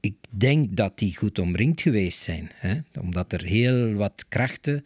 ik 0.00 0.14
denk 0.30 0.76
dat 0.76 0.98
die 0.98 1.16
goed 1.16 1.38
omringd 1.38 1.80
geweest 1.80 2.20
zijn. 2.20 2.50
Hè? 2.54 2.74
Omdat 3.00 3.32
er 3.32 3.44
heel 3.44 3.92
wat 3.92 4.24
krachten 4.28 4.84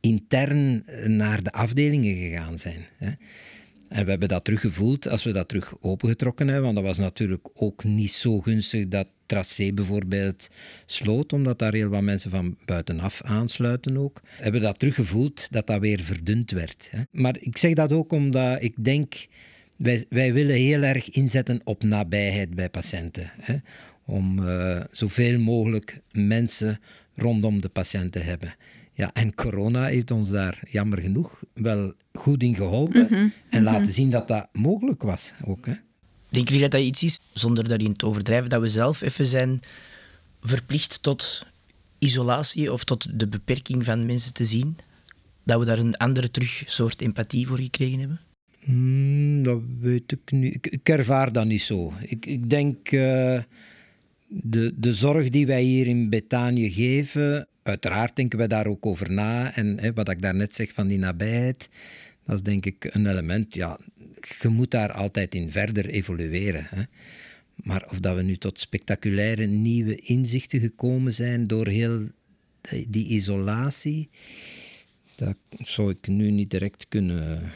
intern 0.00 0.84
naar 1.06 1.42
de 1.42 1.52
afdelingen 1.52 2.14
gegaan 2.14 2.58
zijn. 2.58 2.86
Hè? 2.96 3.10
En 3.88 4.04
we 4.04 4.10
hebben 4.10 4.28
dat 4.28 4.44
teruggevoeld 4.44 5.08
als 5.08 5.24
we 5.24 5.32
dat 5.32 5.48
terug 5.48 5.74
opengetrokken 5.80 6.46
hebben. 6.46 6.64
Want 6.64 6.76
dat 6.76 6.84
was 6.84 6.98
natuurlijk 6.98 7.48
ook 7.54 7.84
niet 7.84 8.10
zo 8.10 8.40
gunstig 8.40 8.88
dat 8.88 9.06
tracé 9.26 9.72
bijvoorbeeld 9.72 10.48
sloot, 10.86 11.32
omdat 11.32 11.58
daar 11.58 11.74
heel 11.74 11.88
wat 11.88 12.02
mensen 12.02 12.30
van 12.30 12.56
buitenaf 12.64 13.22
aansluiten 13.22 13.96
ook. 13.96 14.22
Hebben 14.26 14.60
dat 14.60 14.78
teruggevoeld 14.78 15.46
dat 15.50 15.66
dat 15.66 15.80
weer 15.80 16.00
verdund 16.00 16.50
werd. 16.50 16.88
Hè. 16.90 17.02
Maar 17.10 17.36
ik 17.38 17.58
zeg 17.58 17.74
dat 17.74 17.92
ook 17.92 18.12
omdat 18.12 18.62
ik 18.62 18.84
denk, 18.84 19.26
wij, 19.76 20.04
wij 20.08 20.32
willen 20.32 20.56
heel 20.56 20.82
erg 20.82 21.10
inzetten 21.10 21.60
op 21.64 21.82
nabijheid 21.82 22.54
bij 22.54 22.70
patiënten. 22.70 23.32
Hè. 23.40 23.56
Om 24.06 24.38
uh, 24.38 24.80
zoveel 24.90 25.38
mogelijk 25.38 26.00
mensen 26.12 26.80
rondom 27.14 27.60
de 27.60 27.68
patiënt 27.68 28.12
te 28.12 28.18
hebben. 28.18 28.54
Ja, 28.94 29.10
en 29.12 29.34
corona 29.34 29.84
heeft 29.84 30.10
ons 30.10 30.30
daar 30.30 30.62
jammer 30.70 30.98
genoeg 31.00 31.44
wel 31.52 31.92
goed 32.12 32.42
in 32.42 32.54
geholpen 32.54 33.06
mhm, 33.10 33.28
en 33.50 33.62
mhm. 33.62 33.62
laten 33.62 33.92
zien 33.92 34.10
dat 34.10 34.28
dat 34.28 34.48
mogelijk 34.52 35.02
was 35.02 35.32
ook. 35.44 35.66
Hè. 35.66 35.72
Denken 36.28 36.54
jullie 36.54 36.70
dat 36.70 36.80
dat 36.80 36.88
iets 36.88 37.02
is, 37.02 37.20
zonder 37.32 37.68
daarin 37.68 37.96
te 37.96 38.06
overdrijven, 38.06 38.50
dat 38.50 38.60
we 38.60 38.68
zelf 38.68 39.00
even 39.00 39.26
zijn 39.26 39.60
verplicht 40.40 41.02
tot 41.02 41.46
isolatie 41.98 42.72
of 42.72 42.84
tot 42.84 43.18
de 43.18 43.28
beperking 43.28 43.84
van 43.84 44.06
mensen 44.06 44.32
te 44.32 44.44
zien? 44.44 44.76
Dat 45.44 45.58
we 45.58 45.64
daar 45.64 45.78
een 45.78 45.96
andere 45.96 46.30
terug 46.30 46.62
soort 46.66 47.00
empathie 47.00 47.46
voor 47.46 47.58
gekregen 47.58 47.98
hebben? 47.98 48.20
Hmm, 48.58 49.42
dat 49.42 49.60
weet 49.80 50.12
ik 50.12 50.32
niet. 50.32 50.54
Ik, 50.54 50.66
ik, 50.66 50.88
ervaar 50.88 51.32
dat 51.32 51.46
niet 51.46 51.62
zo. 51.62 51.92
Ik, 52.00 52.26
ik 52.26 52.50
denk 52.50 52.90
uh, 52.90 53.38
de, 54.26 54.74
de 54.76 54.94
zorg 54.94 55.28
die 55.28 55.46
wij 55.46 55.62
hier 55.62 55.86
in 55.86 56.10
Betanië 56.10 56.70
geven, 56.70 57.48
uiteraard 57.64 58.16
denken 58.16 58.38
we 58.38 58.46
daar 58.46 58.66
ook 58.66 58.86
over 58.86 59.12
na. 59.12 59.54
En 59.54 59.80
hè, 59.80 59.92
wat 59.92 60.08
ik 60.08 60.22
daarnet 60.22 60.54
zeg 60.54 60.72
van 60.72 60.86
die 60.86 60.98
nabijheid, 60.98 61.68
dat 62.24 62.34
is 62.34 62.42
denk 62.42 62.66
ik 62.66 62.94
een 62.94 63.06
element. 63.06 63.54
Ja, 63.54 63.78
je 64.40 64.48
moet 64.48 64.70
daar 64.70 64.92
altijd 64.92 65.34
in 65.34 65.50
verder 65.50 65.86
evolueren. 65.86 66.66
Hè. 66.68 66.82
Maar 67.54 67.86
of 67.90 68.00
dat 68.00 68.16
we 68.16 68.22
nu 68.22 68.36
tot 68.36 68.58
spectaculaire 68.58 69.46
nieuwe 69.46 69.96
inzichten 69.96 70.60
gekomen 70.60 71.14
zijn 71.14 71.46
door 71.46 71.66
heel 71.66 72.08
die 72.88 73.06
isolatie, 73.06 74.08
dat 75.16 75.36
zou 75.58 75.90
ik 75.90 76.06
nu 76.06 76.30
niet 76.30 76.50
direct 76.50 76.86
kunnen 76.88 77.52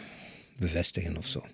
bevestigen 0.59 1.17
of 1.17 1.27
zo. 1.27 1.47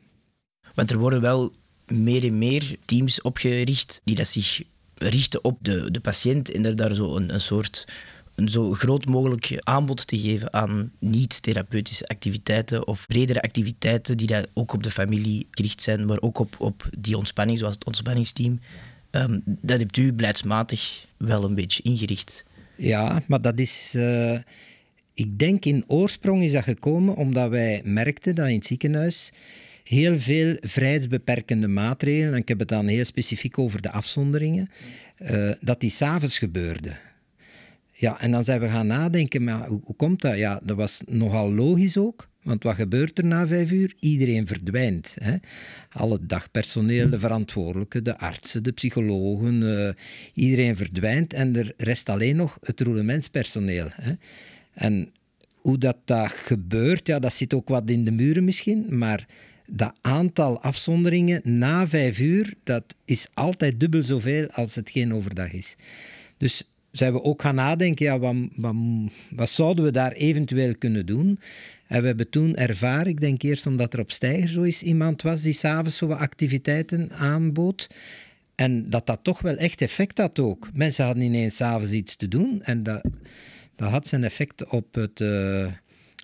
Want 0.75 0.90
er 0.90 0.99
worden 0.99 1.20
wel 1.20 1.54
meer 1.87 2.25
en 2.25 2.38
meer 2.38 2.76
teams 2.84 3.23
opgericht 3.23 4.00
die 4.04 4.14
dat 4.14 4.26
zich 4.26 4.62
richten 4.94 5.44
op 5.44 5.58
de, 5.61 5.90
de 5.90 6.00
patiënt 6.00 6.50
en 6.50 6.64
er 6.64 6.76
daar 6.76 6.94
zo 6.94 7.16
een, 7.16 7.34
een 7.34 7.40
soort 7.40 7.87
een 8.35 8.49
zo 8.49 8.73
groot 8.73 9.07
mogelijk 9.07 9.57
aanbod 9.59 10.07
te 10.07 10.19
geven 10.19 10.53
aan 10.53 10.91
niet-therapeutische 10.99 12.07
activiteiten 12.07 12.87
of 12.87 13.07
bredere 13.07 13.43
activiteiten 13.43 14.17
die 14.17 14.26
dat 14.26 14.49
ook 14.55 14.73
op 14.73 14.83
de 14.83 14.91
familie 14.91 15.47
gericht 15.50 15.83
zijn, 15.83 16.07
maar 16.07 16.21
ook 16.21 16.38
op, 16.38 16.57
op 16.59 16.88
die 16.99 17.17
ontspanning, 17.17 17.59
zoals 17.59 17.75
het 17.75 17.85
ontspanningsteam. 17.85 18.61
Um, 19.11 19.43
dat 19.45 19.79
hebt 19.79 19.97
u 19.97 20.12
beleidsmatig 20.12 21.07
wel 21.17 21.45
een 21.45 21.55
beetje 21.55 21.83
ingericht. 21.83 22.45
Ja, 22.76 23.23
maar 23.26 23.43
dat 23.43 23.59
is... 23.59 23.93
Uh, 23.97 24.38
ik 25.14 25.38
denk 25.38 25.64
in 25.64 25.85
oorsprong 25.87 26.43
is 26.43 26.53
dat 26.53 26.62
gekomen 26.62 27.17
omdat 27.17 27.50
wij 27.50 27.81
merkten 27.85 28.35
dat 28.35 28.49
in 28.49 28.55
het 28.55 28.67
ziekenhuis 28.67 29.33
heel 29.85 30.19
veel 30.19 30.57
vrijheidsbeperkende 30.61 31.67
maatregelen, 31.67 32.33
en 32.33 32.38
ik 32.38 32.49
heb 32.49 32.59
het 32.59 32.69
dan 32.69 32.87
heel 32.87 33.05
specifiek 33.05 33.59
over 33.59 33.83
de 33.83 33.91
afzonderingen, 33.91 34.71
uh, 35.23 35.50
dat 35.61 35.81
die 35.81 35.91
s'avonds 35.91 36.38
gebeurden. 36.38 36.99
Ja, 37.96 38.20
en 38.20 38.30
dan 38.30 38.44
zijn 38.44 38.60
we 38.60 38.68
gaan 38.68 38.86
nadenken, 38.86 39.44
maar 39.44 39.66
hoe, 39.68 39.96
komt 39.96 40.20
dat? 40.20 40.36
Ja, 40.36 40.60
dat 40.64 40.76
was 40.76 41.02
nogal 41.06 41.52
logisch 41.52 41.96
ook. 41.96 42.28
Want 42.42 42.62
wat 42.62 42.74
gebeurt 42.74 43.18
er 43.18 43.24
na 43.24 43.46
vijf 43.46 43.70
uur? 43.72 43.94
Iedereen 44.00 44.46
verdwijnt. 44.46 45.16
Hè? 45.22 45.36
Al 45.90 46.10
het 46.10 46.28
dagpersoneel, 46.28 47.10
de 47.10 47.18
verantwoordelijken, 47.18 48.04
de 48.04 48.18
artsen, 48.18 48.62
de 48.62 48.72
psychologen, 48.72 49.62
uh, 49.62 49.90
iedereen 50.34 50.76
verdwijnt 50.76 51.32
en 51.32 51.56
er 51.56 51.72
rest 51.76 52.08
alleen 52.08 52.36
nog 52.36 52.58
het 52.62 52.80
roulementspersoneel. 52.80 53.86
Hè? 53.90 54.12
En 54.74 55.12
hoe 55.54 55.78
dat, 55.78 55.96
dat 56.04 56.32
gebeurt, 56.32 57.06
ja, 57.06 57.18
dat 57.18 57.32
zit 57.32 57.54
ook 57.54 57.68
wat 57.68 57.90
in 57.90 58.04
de 58.04 58.12
muren 58.12 58.44
misschien, 58.44 58.98
maar 58.98 59.26
dat 59.66 59.94
aantal 60.00 60.60
afzonderingen 60.60 61.58
na 61.58 61.86
vijf 61.86 62.20
uur, 62.20 62.54
dat 62.64 62.94
is 63.04 63.26
altijd 63.34 63.80
dubbel 63.80 64.02
zoveel 64.02 64.46
als 64.50 64.74
het 64.74 64.90
geen 64.90 65.14
overdag 65.14 65.52
is. 65.52 65.76
Dus 66.36 66.68
zijn 66.96 67.12
we 67.12 67.22
ook 67.22 67.42
gaan 67.42 67.54
nadenken, 67.54 68.06
ja, 68.06 68.18
wat, 68.18 68.34
wat, 68.56 68.74
wat, 69.30 69.50
zouden 69.50 69.84
we 69.84 69.90
daar 69.90 70.12
eventueel 70.12 70.74
kunnen 70.78 71.06
doen? 71.06 71.38
En 71.86 72.00
we 72.00 72.06
hebben 72.06 72.30
toen 72.30 72.54
ervaren, 72.54 73.06
ik 73.06 73.20
denk 73.20 73.42
eerst 73.42 73.66
omdat 73.66 73.92
er 73.92 74.00
op 74.00 74.12
Steiger 74.12 74.48
zo 74.48 74.62
is 74.62 74.82
iemand 74.82 75.22
was 75.22 75.42
die 75.42 75.52
s'avonds 75.52 75.96
zo 75.96 76.06
wat 76.06 76.18
activiteiten 76.18 77.12
aanbood. 77.12 77.88
En 78.54 78.90
dat 78.90 79.06
dat 79.06 79.20
toch 79.22 79.40
wel 79.40 79.56
echt 79.56 79.80
effect 79.80 80.18
had 80.18 80.38
ook. 80.38 80.70
Mensen 80.74 81.04
hadden 81.04 81.22
ineens 81.22 81.56
s'avonds 81.56 81.92
iets 81.92 82.16
te 82.16 82.28
doen 82.28 82.62
en 82.62 82.82
dat, 82.82 83.02
dat 83.76 83.90
had 83.90 84.06
zijn 84.06 84.24
effect 84.24 84.66
op 84.66 84.94
het 84.94 85.20
uh, 85.20 85.66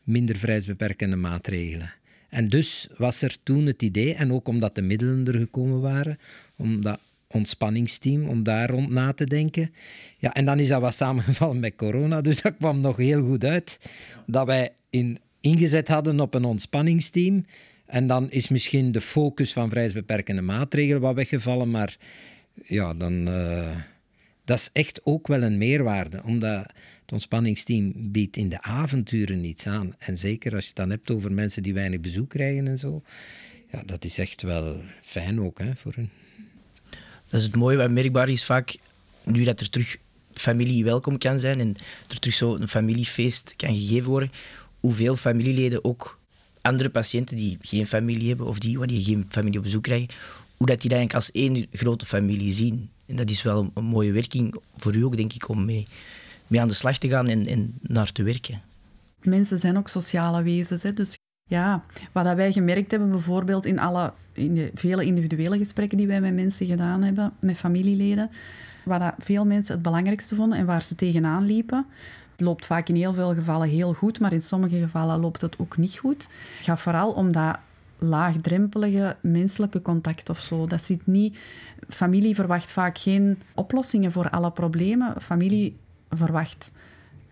minder 0.04 0.36
vrijheidsbeperkende 0.36 1.16
maatregelen. 1.16 1.92
En 2.28 2.48
dus 2.48 2.88
was 2.96 3.22
er 3.22 3.36
toen 3.42 3.66
het 3.66 3.82
idee, 3.82 4.14
en 4.14 4.32
ook 4.32 4.48
omdat 4.48 4.74
de 4.74 4.82
middelen 4.82 5.26
er 5.26 5.38
gekomen 5.38 5.80
waren, 5.80 6.18
om 6.56 6.82
dat 6.82 7.00
ontspanningsteam 7.30 8.28
om 8.28 8.42
daar 8.42 8.70
rond 8.70 8.90
na 8.90 9.12
te 9.12 9.24
denken. 9.24 9.72
Ja, 10.18 10.34
en 10.34 10.44
dan 10.44 10.58
is 10.58 10.68
dat 10.68 10.80
wat 10.80 10.94
samengevallen 10.94 11.60
met 11.60 11.76
corona, 11.76 12.20
dus 12.20 12.42
dat 12.42 12.56
kwam 12.56 12.80
nog 12.80 12.96
heel 12.96 13.22
goed 13.22 13.44
uit. 13.44 13.78
Dat 14.26 14.46
wij 14.46 14.68
in, 14.90 15.18
ingezet 15.40 15.88
hadden 15.88 16.20
op 16.20 16.34
een 16.34 16.44
ontspanningsteam. 16.44 17.44
En 17.86 18.06
dan 18.06 18.30
is 18.30 18.48
misschien 18.48 18.92
de 18.92 19.00
focus 19.00 19.52
van 19.52 19.68
vrijheidsbeperkende 19.68 20.42
maatregelen 20.42 21.00
wat 21.00 21.14
weggevallen, 21.14 21.70
maar 21.70 21.96
ja, 22.64 22.94
dan... 22.94 23.28
Uh, 23.28 23.76
dat 24.44 24.58
is 24.58 24.70
echt 24.72 25.00
ook 25.04 25.26
wel 25.26 25.42
een 25.42 25.58
meerwaarde, 25.58 26.22
omdat 26.22 26.66
het 27.00 27.12
ontspanningsteam 27.12 27.92
biedt 27.96 28.36
in 28.36 28.48
de 28.48 28.62
avonturen 28.62 29.40
niets 29.40 29.66
aan. 29.66 29.94
En 29.98 30.18
zeker 30.18 30.54
als 30.54 30.62
je 30.62 30.68
het 30.68 30.76
dan 30.76 30.90
hebt 30.90 31.10
over 31.10 31.32
mensen 31.32 31.62
die 31.62 31.74
weinig 31.74 32.00
bezoek 32.00 32.28
krijgen 32.28 32.68
en 32.68 32.78
zo. 32.78 33.02
Ja, 33.72 33.82
dat 33.82 34.04
is 34.04 34.18
echt 34.18 34.42
wel 34.42 34.80
fijn 35.02 35.40
ook 35.40 35.58
hè, 35.58 35.76
voor 35.76 35.92
hen. 35.94 36.10
Dat 37.30 37.40
is 37.40 37.46
het 37.46 37.56
mooie 37.56 37.76
wat 37.76 37.90
merkbaar 37.90 38.28
is 38.28 38.44
vaak, 38.44 38.76
nu 39.24 39.44
dat 39.44 39.60
er 39.60 39.70
terug 39.70 39.96
familie 40.32 40.84
welkom 40.84 41.18
kan 41.18 41.38
zijn 41.38 41.60
en 41.60 41.76
er 42.08 42.18
terug 42.18 42.36
zo 42.36 42.54
een 42.54 42.68
familiefeest 42.68 43.54
kan 43.56 43.76
gegeven 43.76 44.10
worden, 44.10 44.32
hoeveel 44.80 45.16
familieleden 45.16 45.84
ook 45.84 46.18
andere 46.60 46.90
patiënten 46.90 47.36
die 47.36 47.58
geen 47.60 47.86
familie 47.86 48.28
hebben 48.28 48.46
of 48.46 48.58
die, 48.58 48.86
die 48.86 49.04
geen 49.04 49.26
familie 49.28 49.58
op 49.58 49.64
bezoek 49.64 49.82
krijgen, 49.82 50.08
hoe 50.56 50.66
dat 50.66 50.80
die 50.80 50.90
dat 50.90 50.98
eigenlijk 50.98 51.14
als 51.14 51.30
één 51.32 51.66
grote 51.72 52.06
familie 52.06 52.52
zien. 52.52 52.88
En 53.06 53.16
dat 53.16 53.30
is 53.30 53.42
wel 53.42 53.70
een 53.74 53.84
mooie 53.84 54.12
werking 54.12 54.54
voor 54.76 54.94
u 54.94 55.04
ook, 55.04 55.16
denk 55.16 55.32
ik, 55.32 55.48
om 55.48 55.64
mee, 55.64 55.86
mee 56.46 56.60
aan 56.60 56.68
de 56.68 56.74
slag 56.74 56.98
te 56.98 57.08
gaan 57.08 57.28
en, 57.28 57.46
en 57.46 57.74
naar 57.80 58.12
te 58.12 58.22
werken. 58.22 58.62
Mensen 59.22 59.58
zijn 59.58 59.76
ook 59.76 59.88
sociale 59.88 60.42
wezens, 60.42 60.82
hè? 60.82 60.92
dus 60.92 61.18
ja, 61.50 61.82
wat 62.12 62.34
wij 62.34 62.52
gemerkt 62.52 62.90
hebben, 62.90 63.10
bijvoorbeeld 63.10 63.64
in, 63.64 63.78
alle, 63.78 64.12
in 64.32 64.54
de 64.54 64.70
vele 64.74 65.04
individuele 65.04 65.58
gesprekken 65.58 65.98
die 65.98 66.06
wij 66.06 66.20
met 66.20 66.34
mensen 66.34 66.66
gedaan 66.66 67.02
hebben, 67.02 67.32
met 67.40 67.56
familieleden, 67.56 68.30
wat 68.84 69.14
veel 69.18 69.46
mensen 69.46 69.74
het 69.74 69.82
belangrijkste 69.82 70.34
vonden 70.34 70.58
en 70.58 70.66
waar 70.66 70.82
ze 70.82 70.94
tegenaan 70.94 71.44
liepen. 71.44 71.86
Het 72.30 72.40
loopt 72.40 72.66
vaak 72.66 72.88
in 72.88 72.94
heel 72.94 73.14
veel 73.14 73.34
gevallen 73.34 73.68
heel 73.68 73.94
goed, 73.94 74.20
maar 74.20 74.32
in 74.32 74.42
sommige 74.42 74.78
gevallen 74.78 75.20
loopt 75.20 75.40
het 75.40 75.58
ook 75.58 75.76
niet 75.76 75.98
goed. 75.98 76.28
Het 76.56 76.64
gaat 76.64 76.80
vooral 76.80 77.12
om 77.12 77.32
dat 77.32 77.58
laagdrempelige 77.98 79.16
menselijke 79.20 79.82
contact 79.82 80.28
of 80.30 80.38
zo. 80.38 80.66
Dat 80.66 80.82
zit 80.84 81.06
niet... 81.06 81.38
Familie 81.88 82.34
verwacht 82.34 82.70
vaak 82.70 82.98
geen 82.98 83.38
oplossingen 83.54 84.12
voor 84.12 84.30
alle 84.30 84.50
problemen. 84.50 85.22
Familie 85.22 85.76
verwacht 86.10 86.70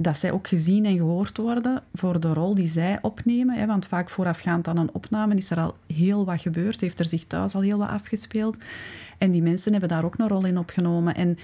dat 0.01 0.19
zij 0.19 0.33
ook 0.33 0.49
gezien 0.49 0.85
en 0.85 0.97
gehoord 0.97 1.37
worden 1.37 1.83
voor 1.95 2.21
de 2.21 2.33
rol 2.33 2.55
die 2.55 2.67
zij 2.67 2.99
opnemen. 3.03 3.59
Hè, 3.59 3.67
want 3.67 3.87
vaak 3.87 4.11
voorafgaand 4.11 4.69
aan 4.69 4.77
een 4.77 4.95
opname 4.95 5.35
is 5.35 5.51
er 5.51 5.61
al 5.61 5.77
heel 5.95 6.25
wat 6.25 6.41
gebeurd, 6.41 6.81
heeft 6.81 6.99
er 6.99 7.05
zich 7.05 7.25
thuis 7.25 7.55
al 7.55 7.61
heel 7.61 7.79
wat 7.79 7.89
afgespeeld. 7.89 8.57
En 9.19 9.31
die 9.31 9.43
mensen 9.43 9.71
hebben 9.71 9.89
daar 9.89 10.05
ook 10.05 10.19
een 10.19 10.29
rol 10.29 10.45
in 10.45 10.59
opgenomen. 10.59 11.15
En, 11.15 11.39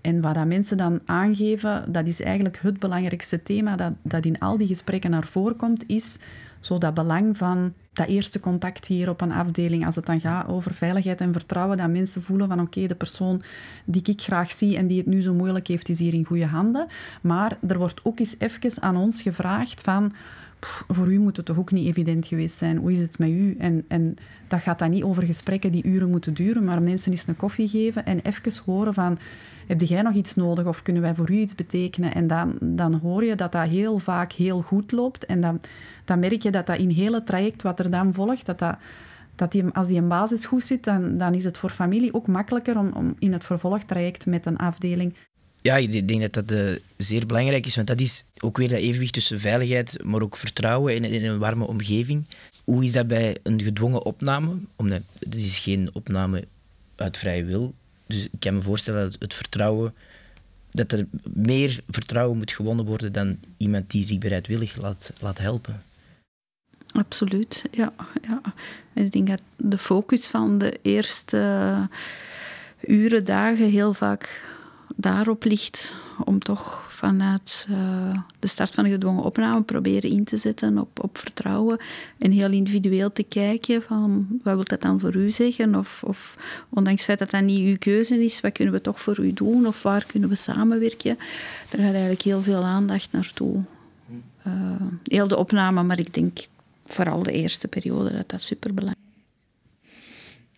en 0.00 0.20
wat 0.20 0.34
dat 0.34 0.46
mensen 0.46 0.76
dan 0.76 1.00
aangeven, 1.04 1.92
dat 1.92 2.06
is 2.06 2.20
eigenlijk 2.20 2.58
het 2.62 2.78
belangrijkste 2.78 3.42
thema 3.42 3.76
dat, 3.76 3.92
dat 4.02 4.24
in 4.24 4.38
al 4.38 4.58
die 4.58 4.66
gesprekken 4.66 5.10
naar 5.10 5.26
voren 5.26 5.56
komt, 5.56 5.84
is 5.86 6.18
zo 6.60 6.78
dat 6.78 6.94
belang 6.94 7.36
van 7.36 7.72
dat 7.92 8.06
eerste 8.06 8.40
contact 8.40 8.86
hier 8.86 9.08
op 9.08 9.20
een 9.20 9.32
afdeling, 9.32 9.86
als 9.86 9.96
het 9.96 10.06
dan 10.06 10.20
gaat 10.20 10.48
over 10.48 10.74
veiligheid 10.74 11.20
en 11.20 11.32
vertrouwen, 11.32 11.76
dat 11.76 11.88
mensen 11.88 12.22
voelen 12.22 12.48
van 12.48 12.60
oké, 12.60 12.86
de 12.86 12.94
persoon 12.94 13.42
die 13.84 14.02
ik 14.04 14.20
graag 14.20 14.50
zie 14.50 14.76
en 14.76 14.86
die 14.86 14.98
het 14.98 15.06
nu 15.06 15.22
zo 15.22 15.34
moeilijk 15.34 15.66
heeft, 15.66 15.88
is 15.88 15.98
hier 15.98 16.14
in 16.14 16.24
goede 16.24 16.46
handen. 16.46 16.86
Maar 17.20 17.58
er 17.68 17.78
wordt 17.78 18.00
ook 18.02 18.18
eens 18.18 18.34
even 18.38 18.82
aan 18.82 18.96
ons 18.96 19.22
gevraagd 19.22 19.80
van 19.80 20.12
voor 20.88 21.12
u 21.12 21.18
moet 21.18 21.36
het 21.36 21.46
toch 21.46 21.58
ook 21.58 21.72
niet 21.72 21.86
evident 21.86 22.26
geweest 22.26 22.56
zijn. 22.56 22.76
Hoe 22.76 22.90
is 22.90 22.98
het 22.98 23.18
met 23.18 23.28
u? 23.28 23.56
En, 23.58 23.84
en 23.88 24.14
dat 24.48 24.60
gaat 24.60 24.78
dan 24.78 24.90
niet 24.90 25.02
over 25.02 25.22
gesprekken 25.22 25.72
die 25.72 25.86
uren 25.86 26.10
moeten 26.10 26.34
duren, 26.34 26.64
maar 26.64 26.82
mensen 26.82 27.10
eens 27.10 27.26
een 27.26 27.36
koffie 27.36 27.68
geven 27.68 28.06
en 28.06 28.20
even 28.20 28.62
horen 28.64 28.94
van... 28.94 29.18
Heb 29.66 29.80
jij 29.80 30.02
nog 30.02 30.14
iets 30.14 30.34
nodig 30.34 30.66
of 30.66 30.82
kunnen 30.82 31.02
wij 31.02 31.14
voor 31.14 31.30
u 31.30 31.34
iets 31.34 31.54
betekenen? 31.54 32.14
En 32.14 32.26
dan, 32.26 32.56
dan 32.60 32.94
hoor 32.94 33.24
je 33.24 33.34
dat 33.34 33.52
dat 33.52 33.68
heel 33.68 33.98
vaak 33.98 34.32
heel 34.32 34.62
goed 34.62 34.92
loopt. 34.92 35.26
En 35.26 35.40
dan, 35.40 35.60
dan 36.04 36.18
merk 36.18 36.42
je 36.42 36.50
dat 36.50 36.66
dat 36.66 36.78
in 36.78 36.90
heel 36.90 37.12
het 37.12 37.26
traject 37.26 37.62
wat 37.62 37.78
er 37.78 37.90
dan 37.90 38.14
volgt, 38.14 38.46
dat 38.46 38.58
dat 38.58 38.76
dat 39.38 39.52
die, 39.52 39.64
als 39.72 39.86
die 39.86 39.96
in 39.96 40.08
basis 40.08 40.46
goed 40.46 40.62
zit, 40.62 40.84
dan, 40.84 41.16
dan 41.16 41.34
is 41.34 41.44
het 41.44 41.58
voor 41.58 41.70
familie 41.70 42.14
ook 42.14 42.26
makkelijker 42.26 42.78
om, 42.78 42.92
om 42.92 43.14
in 43.18 43.32
het 43.32 43.44
vervolgtraject 43.44 44.26
met 44.26 44.46
een 44.46 44.56
afdeling. 44.56 45.14
Ja, 45.68 45.76
ik 45.76 46.08
denk 46.08 46.20
dat 46.20 46.32
dat 46.32 46.52
uh, 46.52 46.76
zeer 46.96 47.26
belangrijk 47.26 47.66
is, 47.66 47.76
want 47.76 47.86
dat 47.86 48.00
is 48.00 48.24
ook 48.40 48.56
weer 48.56 48.68
dat 48.68 48.78
evenwicht 48.78 49.12
tussen 49.12 49.40
veiligheid, 49.40 50.04
maar 50.04 50.22
ook 50.22 50.36
vertrouwen 50.36 50.94
in, 50.94 51.24
een 51.24 51.38
warme 51.38 51.66
omgeving. 51.66 52.24
Hoe 52.64 52.84
is 52.84 52.92
dat 52.92 53.06
bij 53.06 53.36
een 53.42 53.62
gedwongen 53.62 54.04
opname? 54.04 54.56
Omdat 54.76 55.00
het 55.18 55.34
is 55.34 55.58
geen 55.58 55.90
opname 55.92 56.44
uit 56.96 57.16
vrije 57.16 57.44
wil. 57.44 57.74
Dus 58.06 58.24
ik 58.24 58.40
kan 58.40 58.54
me 58.54 58.62
voorstellen 58.62 59.10
dat 59.10 59.16
het 59.20 59.34
vertrouwen, 59.34 59.94
dat 60.70 60.92
er 60.92 61.06
meer 61.22 61.80
vertrouwen 61.88 62.38
moet 62.38 62.52
gewonnen 62.52 62.84
worden 62.84 63.12
dan 63.12 63.38
iemand 63.56 63.90
die 63.90 64.04
zich 64.04 64.18
bereidwillig 64.18 64.76
laat, 64.76 65.12
laat 65.20 65.38
helpen. 65.38 65.82
Absoluut, 66.92 67.64
ja, 67.70 67.92
ja. 68.28 68.40
ik 68.94 69.12
denk 69.12 69.26
dat 69.26 69.40
de 69.56 69.78
focus 69.78 70.26
van 70.26 70.58
de 70.58 70.78
eerste 70.82 71.88
uren, 72.80 73.24
dagen 73.24 73.70
heel 73.70 73.94
vaak 73.94 74.56
daarop 75.00 75.44
ligt 75.44 75.94
om 76.24 76.38
toch 76.38 76.86
vanuit 76.88 77.66
uh, 77.70 77.76
de 78.38 78.46
start 78.46 78.74
van 78.74 78.84
de 78.84 78.90
gedwongen 78.90 79.22
opname 79.22 79.62
proberen 79.62 80.10
in 80.10 80.24
te 80.24 80.36
zetten 80.36 80.78
op, 80.78 81.02
op 81.02 81.18
vertrouwen 81.18 81.78
en 82.18 82.30
heel 82.30 82.50
individueel 82.50 83.12
te 83.12 83.22
kijken 83.22 83.82
van 83.82 84.26
wat 84.42 84.54
wil 84.54 84.64
dat 84.64 84.80
dan 84.80 85.00
voor 85.00 85.16
u 85.16 85.30
zeggen 85.30 85.74
of, 85.74 86.02
of 86.04 86.36
ondanks 86.68 87.06
het 87.06 87.06
feit 87.06 87.18
dat 87.18 87.30
dat 87.30 87.50
niet 87.50 87.68
uw 87.68 87.78
keuze 87.78 88.24
is, 88.24 88.40
wat 88.40 88.52
kunnen 88.52 88.74
we 88.74 88.80
toch 88.80 89.00
voor 89.00 89.18
u 89.18 89.32
doen 89.32 89.66
of 89.66 89.82
waar 89.82 90.04
kunnen 90.06 90.28
we 90.28 90.34
samenwerken. 90.34 91.16
Daar 91.70 91.80
gaat 91.80 91.92
eigenlijk 91.92 92.22
heel 92.22 92.42
veel 92.42 92.62
aandacht 92.62 93.12
naartoe. 93.12 93.64
Uh, 94.46 94.52
heel 95.04 95.28
de 95.28 95.36
opname, 95.36 95.82
maar 95.82 95.98
ik 95.98 96.14
denk 96.14 96.38
vooral 96.86 97.22
de 97.22 97.32
eerste 97.32 97.68
periode, 97.68 98.12
dat 98.12 98.28
dat 98.28 98.40
superbelangrijk 98.40 99.06
is. 99.14 99.90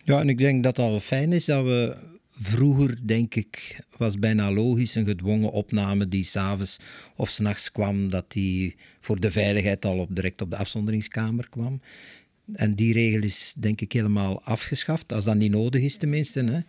Ja, 0.03 0.19
en 0.19 0.29
ik 0.29 0.37
denk 0.37 0.63
dat 0.63 0.77
het 0.77 0.85
al 0.85 0.99
fijn 0.99 1.33
is 1.33 1.45
dat 1.45 1.63
we 1.63 2.09
vroeger, 2.41 2.97
denk 3.07 3.35
ik, 3.35 3.79
was 3.97 4.19
bijna 4.19 4.51
logisch 4.51 4.95
een 4.95 5.05
gedwongen 5.05 5.51
opname 5.51 6.07
die 6.07 6.23
s'avonds 6.23 6.79
of 7.15 7.29
s'nachts 7.29 7.71
kwam, 7.71 8.09
dat 8.09 8.31
die 8.31 8.75
voor 8.99 9.19
de 9.19 9.31
veiligheid 9.31 9.85
al 9.85 9.97
op, 9.97 10.15
direct 10.15 10.41
op 10.41 10.49
de 10.49 10.57
afzonderingskamer 10.57 11.49
kwam. 11.49 11.81
En 12.53 12.75
die 12.75 12.93
regel 12.93 13.21
is 13.21 13.53
denk 13.57 13.81
ik 13.81 13.91
helemaal 13.91 14.41
afgeschaft, 14.43 15.13
als 15.13 15.23
dat 15.23 15.35
niet 15.35 15.51
nodig 15.51 15.81
is 15.81 15.97
tenminste. 15.97 16.43
Hè. 16.43 16.59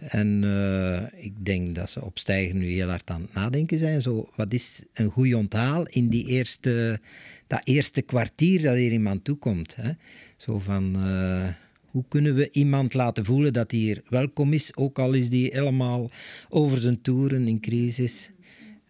En 0.00 0.42
uh, 0.42 1.24
ik 1.24 1.32
denk 1.44 1.74
dat 1.74 1.90
ze 1.90 2.04
op 2.04 2.18
nu 2.52 2.66
heel 2.66 2.88
hard 2.88 3.10
aan 3.10 3.20
het 3.20 3.34
nadenken 3.34 3.78
zijn. 3.78 4.02
Zo, 4.02 4.30
wat 4.36 4.52
is 4.52 4.82
een 4.92 5.10
goed 5.10 5.34
onthaal 5.34 5.86
in 5.86 6.08
die 6.08 6.26
eerste, 6.26 7.00
dat 7.46 7.60
eerste 7.64 8.02
kwartier 8.02 8.62
dat 8.62 8.74
er 8.74 8.92
iemand 8.92 9.24
toekomt? 9.24 9.76
Hè? 9.76 9.90
Zo 10.36 10.58
van, 10.58 10.96
uh, 10.96 11.48
hoe 11.90 12.04
kunnen 12.08 12.34
we 12.34 12.50
iemand 12.50 12.94
laten 12.94 13.24
voelen 13.24 13.52
dat 13.52 13.70
hij 13.70 13.80
hier 13.80 14.02
welkom 14.08 14.52
is, 14.52 14.76
ook 14.76 14.98
al 14.98 15.12
is 15.12 15.30
die 15.30 15.50
helemaal 15.52 16.10
over 16.48 16.80
zijn 16.80 17.00
toeren 17.00 17.48
in 17.48 17.60
crisis? 17.60 18.30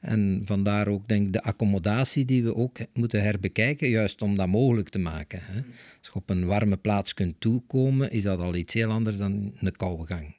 En 0.01 0.43
vandaar 0.45 0.89
ook 0.89 1.09
denk 1.09 1.27
ik 1.27 1.33
de 1.33 1.43
accommodatie 1.43 2.25
die 2.25 2.45
we 2.45 2.55
ook 2.55 2.79
moeten 2.93 3.23
herbekijken, 3.23 3.89
juist 3.89 4.23
om 4.23 4.37
dat 4.37 4.49
mogelijk 4.49 4.89
te 4.89 4.99
maken. 4.99 5.41
Hè? 5.43 5.57
Als 5.99 6.07
je 6.13 6.15
op 6.15 6.31
een 6.31 6.47
warme 6.47 6.77
plaats 6.77 7.15
kunt 7.15 7.41
toekomen, 7.41 8.11
is 8.11 8.23
dat 8.23 8.39
al 8.39 8.55
iets 8.55 8.75
heel 8.75 8.91
anders 8.91 9.17
dan 9.17 9.53
een 9.59 9.77
koude 9.77 10.07
gang. 10.07 10.37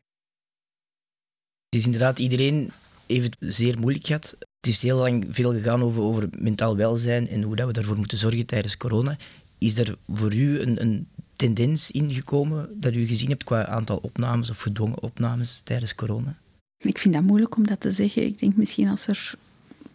Het 1.69 1.79
is 1.79 1.85
inderdaad, 1.85 2.19
iedereen 2.19 2.71
heeft 3.07 3.35
zeer 3.39 3.79
moeilijk 3.79 4.05
gehad. 4.05 4.35
Het 4.39 4.71
is 4.71 4.81
heel 4.81 4.97
lang 4.97 5.25
veel 5.29 5.51
gegaan 5.53 5.81
over, 5.81 6.01
over 6.01 6.29
mentaal 6.37 6.75
welzijn 6.75 7.27
en 7.27 7.41
hoe 7.41 7.55
dat 7.55 7.67
we 7.67 7.73
daarvoor 7.73 7.97
moeten 7.97 8.17
zorgen 8.17 8.45
tijdens 8.45 8.77
corona. 8.77 9.17
Is 9.57 9.77
er 9.77 9.97
voor 10.07 10.33
u 10.33 10.59
een, 10.59 10.81
een 10.81 11.07
tendens 11.39 11.91
ingekomen 11.91 12.69
dat 12.73 12.95
u 12.95 13.05
gezien 13.05 13.29
hebt 13.29 13.43
qua 13.43 13.65
aantal 13.65 13.99
opnames 14.01 14.49
of 14.49 14.59
gedwongen 14.59 15.01
opnames 15.01 15.61
tijdens 15.63 15.95
corona? 15.95 16.37
Ik 16.77 16.97
vind 16.97 17.13
dat 17.13 17.23
moeilijk 17.23 17.57
om 17.57 17.67
dat 17.67 17.79
te 17.79 17.91
zeggen. 17.91 18.25
Ik 18.25 18.39
denk 18.39 18.55
misschien 18.55 18.87
als 18.87 19.07
er 19.07 19.33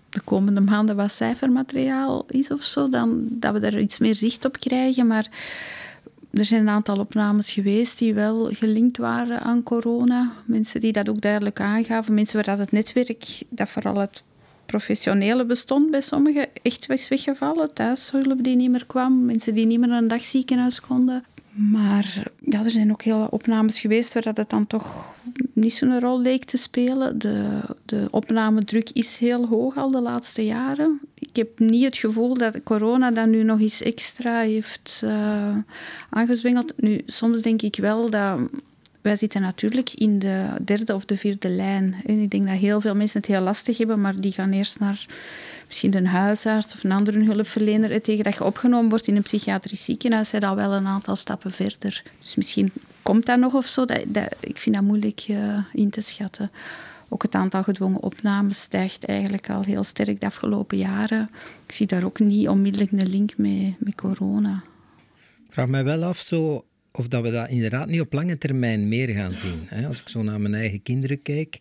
de 0.09 0.21
komende 0.21 0.61
maanden 0.61 0.97
wat 0.97 1.13
cijfermateriaal 1.13 2.25
is 2.29 2.51
of 2.51 2.63
zo, 2.63 2.89
dan 2.89 3.27
dat 3.31 3.53
we 3.53 3.59
daar 3.59 3.81
iets 3.81 3.99
meer 3.99 4.15
zicht 4.15 4.45
op 4.45 4.59
krijgen. 4.59 5.07
Maar 5.07 5.29
er 6.31 6.45
zijn 6.45 6.61
een 6.61 6.69
aantal 6.69 6.99
opnames 6.99 7.51
geweest 7.51 7.99
die 7.99 8.15
wel 8.15 8.49
gelinkt 8.53 8.97
waren 8.97 9.41
aan 9.41 9.63
corona. 9.63 10.33
Mensen 10.45 10.81
die 10.81 10.93
dat 10.93 11.09
ook 11.09 11.21
duidelijk 11.21 11.61
aangaven. 11.61 12.15
Mensen 12.15 12.37
waar 12.37 12.57
dat 12.57 12.59
het 12.59 12.73
netwerk, 12.73 13.43
dat 13.49 13.69
vooral 13.69 13.97
het 13.97 14.23
professionele 14.67 15.45
bestond 15.45 15.91
bij 15.91 16.01
sommigen, 16.01 16.47
echt 16.63 16.87
was 16.87 17.09
weggevallen. 17.09 17.75
Thuiszorg 17.75 18.37
die 18.37 18.57
niet 18.57 18.71
meer 18.71 18.87
kwam. 18.87 19.25
Mensen 19.25 19.55
die 19.55 19.67
niet 19.67 19.81
meer 19.81 19.91
een 19.91 20.09
dagziekenhuis 20.09 20.81
konden. 20.81 21.25
Maar 21.55 22.23
ja, 22.41 22.65
er 22.65 22.71
zijn 22.71 22.91
ook 22.91 23.03
heel 23.03 23.19
wat 23.19 23.31
opnames 23.31 23.81
geweest 23.81 24.15
waar 24.15 24.23
dat 24.23 24.37
het 24.37 24.51
dan 24.51 24.67
toch 24.67 25.15
niet 25.53 25.75
zo'n 25.75 26.01
rol 26.01 26.21
leek 26.21 26.45
te 26.45 26.57
spelen. 26.57 27.19
De, 27.19 27.61
de 27.85 28.09
opnamedruk 28.11 28.91
is 28.91 29.19
heel 29.19 29.47
hoog 29.47 29.77
al 29.77 29.91
de 29.91 30.01
laatste 30.01 30.45
jaren. 30.45 31.01
Ik 31.15 31.37
heb 31.37 31.59
niet 31.59 31.85
het 31.85 31.97
gevoel 31.97 32.35
dat 32.35 32.63
corona 32.63 33.11
dat 33.11 33.27
nu 33.27 33.43
nog 33.43 33.61
eens 33.61 33.83
extra 33.83 34.41
heeft 34.41 35.01
uh, 35.05 35.57
aangezwengeld. 36.11 36.73
Nu, 36.77 37.03
soms 37.07 37.43
denk 37.43 37.63
ik 37.63 37.77
wel 37.77 38.11
dat 38.11 38.41
wij 39.05 39.17
zitten 39.17 39.41
natuurlijk 39.41 39.93
in 39.93 40.19
de 40.19 40.49
derde 40.65 40.95
of 40.95 41.05
de 41.05 41.17
vierde 41.17 41.49
lijn. 41.49 41.95
En 42.07 42.19
ik 42.19 42.31
denk 42.31 42.47
dat 42.47 42.57
heel 42.57 42.81
veel 42.81 42.95
mensen 42.95 43.21
het 43.21 43.29
heel 43.29 43.41
lastig 43.41 43.79
hebben, 43.79 44.01
maar 44.01 44.21
die 44.21 44.33
gaan 44.33 44.53
eerst 44.53 44.79
naar 44.79 45.07
misschien 45.67 45.97
een 45.97 46.07
huisarts 46.07 46.75
of 46.75 46.85
een 46.85 46.93
andere 46.93 47.25
hulpverlener. 47.25 47.91
En 47.91 48.03
tegen 48.03 48.25
dat 48.25 48.35
je 48.35 48.45
opgenomen 48.45 48.89
wordt 48.89 49.07
in 49.07 49.17
een 49.17 49.23
psychiatrisch 49.23 49.85
ziekenhuis, 49.85 50.29
zijn 50.29 50.45
al 50.45 50.57
wel 50.57 50.73
een 50.73 50.87
aantal 50.87 51.17
stappen 51.17 51.53
verder. 51.53 52.03
Dus 52.21 52.35
misschien 52.35 52.73
komt 53.03 53.27
dat 53.27 53.39
nog 53.39 53.55
of 53.55 53.67
zo. 53.67 53.85
Dat, 53.85 54.05
dat 54.07 54.37
ik 54.41 54.59
vind 54.59 54.75
dat 54.75 54.85
moeilijk 54.85 55.29
uh, 55.29 55.59
in 55.73 55.91
te 55.91 56.01
schatten. 56.01 56.51
Ook 57.09 57.23
het 57.23 57.35
aantal 57.35 57.63
gedwongen 57.63 58.03
opnames 58.03 58.61
stijgt 58.61 59.05
eigenlijk 59.05 59.51
al 59.51 59.63
heel 59.63 59.85
sterk 59.85 60.21
de 60.21 60.27
afgelopen 60.27 60.79
jaren. 60.79 61.29
Ik 61.67 61.75
zie 61.75 61.87
daar 61.87 62.05
ook 62.05 62.19
niet 62.19 62.49
onmiddellijk 62.49 62.93
een 62.93 63.09
link 63.09 63.37
mee 63.37 63.77
met 63.79 63.95
corona. 63.95 64.63
Ik 65.47 65.53
vraag 65.53 65.67
mij 65.67 65.85
wel 65.85 66.03
af 66.03 66.19
zo, 66.19 66.65
of 66.99 67.09
dat 67.09 67.23
we 67.23 67.31
dat 67.31 67.49
inderdaad 67.49 67.89
niet 67.89 68.01
op 68.01 68.13
lange 68.13 68.39
termijn 68.39 68.89
meer 68.89 69.09
gaan 69.09 69.37
zien. 69.37 69.87
Als 69.87 70.01
ik 70.01 70.09
zo 70.09 70.23
naar 70.23 70.41
mijn 70.41 70.55
eigen 70.55 70.83
kinderen 70.83 71.23
kijk, 71.23 71.61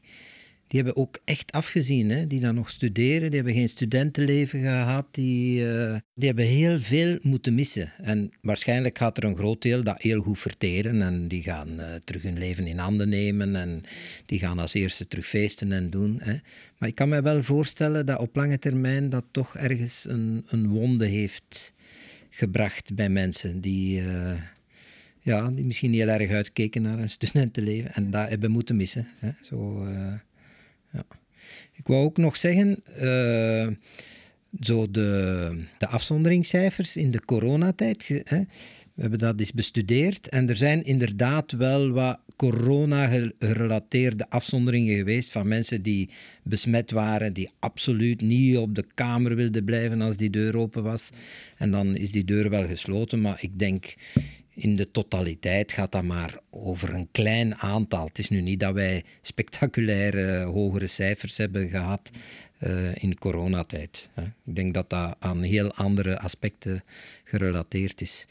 die 0.73 0.81
hebben 0.81 1.01
ook 1.01 1.19
echt 1.25 1.51
afgezien. 1.51 2.09
Hè? 2.09 2.27
Die 2.27 2.39
dan 2.39 2.55
nog 2.55 2.69
studeren, 2.69 3.29
die 3.29 3.39
hebben 3.39 3.53
geen 3.53 3.69
studentenleven 3.69 4.59
gehad, 4.59 5.05
die, 5.11 5.65
uh, 5.65 5.97
die 6.13 6.27
hebben 6.27 6.45
heel 6.45 6.79
veel 6.79 7.17
moeten 7.21 7.55
missen. 7.55 7.93
En 8.01 8.31
waarschijnlijk 8.41 8.97
gaat 8.97 9.17
er 9.17 9.23
een 9.23 9.35
groot 9.35 9.61
deel 9.61 9.83
dat 9.83 10.01
heel 10.01 10.21
goed 10.21 10.39
verteren 10.39 11.01
en 11.01 11.27
die 11.27 11.43
gaan 11.43 11.69
uh, 11.79 11.85
terug 12.03 12.21
hun 12.21 12.37
leven 12.37 12.67
in 12.67 12.77
handen 12.77 13.09
nemen 13.09 13.55
en 13.55 13.83
die 14.25 14.39
gaan 14.39 14.59
als 14.59 14.73
eerste 14.73 15.07
terug 15.07 15.27
feesten 15.27 15.71
en 15.71 15.89
doen. 15.89 16.17
Hè? 16.21 16.35
Maar 16.77 16.89
ik 16.89 16.95
kan 16.95 17.09
me 17.09 17.21
wel 17.21 17.43
voorstellen 17.43 18.05
dat 18.05 18.19
op 18.19 18.35
lange 18.35 18.59
termijn 18.59 19.09
dat 19.09 19.25
toch 19.31 19.55
ergens 19.55 20.05
een, 20.09 20.43
een 20.47 20.67
wonde 20.67 21.05
heeft 21.05 21.73
gebracht 22.29 22.95
bij 22.95 23.09
mensen 23.09 23.61
die... 23.61 24.01
Uh, 24.01 24.31
ja, 25.23 25.51
die 25.51 25.65
misschien 25.65 25.93
heel 25.93 26.07
erg 26.07 26.31
uitkeken 26.31 26.81
naar 26.81 26.99
een 26.99 27.09
studentenleven 27.09 27.93
en 27.93 28.11
dat 28.11 28.29
hebben 28.29 28.51
moeten 28.51 28.75
missen. 28.75 29.07
Hè? 29.19 29.29
Zo, 29.41 29.85
uh, 29.85 30.13
ja. 30.91 31.05
Ik 31.73 31.87
wou 31.87 32.03
ook 32.03 32.17
nog 32.17 32.37
zeggen, 32.37 32.77
uh, 33.01 33.67
zo 34.59 34.91
de, 34.91 35.63
de 35.77 35.87
afzonderingscijfers 35.87 36.95
in 36.95 37.11
de 37.11 37.25
coronatijd, 37.25 38.07
hè, 38.07 38.43
we 38.93 39.01
hebben 39.01 39.19
dat 39.19 39.39
eens 39.39 39.53
bestudeerd 39.53 40.29
en 40.29 40.49
er 40.49 40.55
zijn 40.55 40.83
inderdaad 40.83 41.51
wel 41.51 41.89
wat 41.89 42.19
corona-gerelateerde 42.35 44.29
afzonderingen 44.29 44.97
geweest 44.97 45.31
van 45.31 45.47
mensen 45.47 45.81
die 45.81 46.09
besmet 46.43 46.91
waren, 46.91 47.33
die 47.33 47.49
absoluut 47.59 48.21
niet 48.21 48.57
op 48.57 48.75
de 48.75 48.85
kamer 48.93 49.35
wilden 49.35 49.63
blijven 49.63 50.01
als 50.01 50.17
die 50.17 50.29
deur 50.29 50.57
open 50.57 50.83
was. 50.83 51.09
En 51.57 51.71
dan 51.71 51.95
is 51.95 52.11
die 52.11 52.23
deur 52.23 52.49
wel 52.49 52.67
gesloten, 52.67 53.21
maar 53.21 53.37
ik 53.41 53.59
denk 53.59 53.95
in 54.55 54.75
de 54.75 54.91
totaliteit 54.91 55.71
gaat 55.71 55.91
dat 55.91 56.03
maar 56.03 56.39
over 56.49 56.93
een 56.93 57.07
klein 57.11 57.55
aantal. 57.55 58.05
Het 58.05 58.19
is 58.19 58.29
nu 58.29 58.41
niet 58.41 58.59
dat 58.59 58.73
wij 58.73 59.03
spectaculaire 59.21 60.43
hogere 60.43 60.87
cijfers 60.87 61.37
hebben 61.37 61.69
gehad 61.69 62.09
uh, 62.59 62.95
in 62.95 63.17
coronatijd. 63.17 64.09
Hè. 64.13 64.23
Ik 64.23 64.55
denk 64.55 64.73
dat 64.73 64.89
dat 64.89 65.15
aan 65.19 65.41
heel 65.41 65.73
andere 65.73 66.19
aspecten 66.19 66.83
gerelateerd 67.23 68.01
is. 68.01 68.25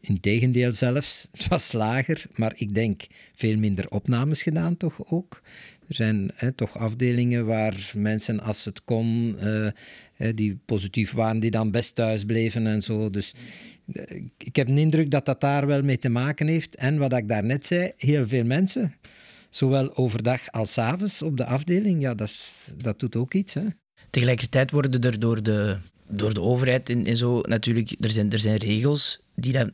Integendeel 0.00 0.72
zelfs, 0.72 1.28
het 1.32 1.48
was 1.48 1.72
lager, 1.72 2.26
maar 2.34 2.52
ik 2.56 2.74
denk 2.74 3.06
veel 3.34 3.56
minder 3.56 3.90
opnames 3.90 4.42
gedaan 4.42 4.76
toch 4.76 5.10
ook. 5.10 5.42
Er 5.88 5.94
zijn 5.94 6.30
toch 6.54 6.78
afdelingen 6.78 7.46
waar 7.46 7.92
mensen, 7.94 8.40
als 8.40 8.64
het 8.64 8.84
kon, 8.84 9.36
uh, 9.42 9.68
die 10.34 10.58
positief 10.64 11.12
waren, 11.12 11.40
die 11.40 11.50
dan 11.50 11.70
best 11.70 11.94
thuis 11.94 12.24
bleven 12.24 12.66
en 12.66 12.82
zo. 12.82 13.10
Dus 13.10 13.34
uh, 13.86 14.02
ik 14.38 14.56
heb 14.56 14.66
de 14.66 14.80
indruk 14.80 15.10
dat 15.10 15.26
dat 15.26 15.40
daar 15.40 15.66
wel 15.66 15.82
mee 15.82 15.98
te 15.98 16.08
maken 16.08 16.46
heeft. 16.46 16.74
En 16.74 16.98
wat 16.98 17.12
ik 17.12 17.28
daarnet 17.28 17.66
zei, 17.66 17.92
heel 17.96 18.28
veel 18.28 18.44
mensen, 18.44 18.94
zowel 19.50 19.96
overdag 19.96 20.50
als 20.50 20.78
avonds 20.78 21.22
op 21.22 21.36
de 21.36 21.44
afdeling, 21.44 22.00
ja, 22.00 22.14
dat, 22.14 22.32
dat 22.76 23.00
doet 23.00 23.16
ook 23.16 23.34
iets. 23.34 23.54
Hè. 23.54 23.64
Tegelijkertijd 24.10 24.70
worden 24.70 25.00
er 25.00 25.20
door 25.20 25.42
de, 25.42 25.78
door 26.08 26.34
de 26.34 26.40
overheid 26.40 26.88
en, 26.88 27.06
en 27.06 27.16
zo 27.16 27.40
natuurlijk, 27.40 27.94
er 28.00 28.10
zijn, 28.10 28.32
er 28.32 28.38
zijn 28.38 28.56
regels 28.56 29.22
die 29.34 29.52
dan 29.52 29.70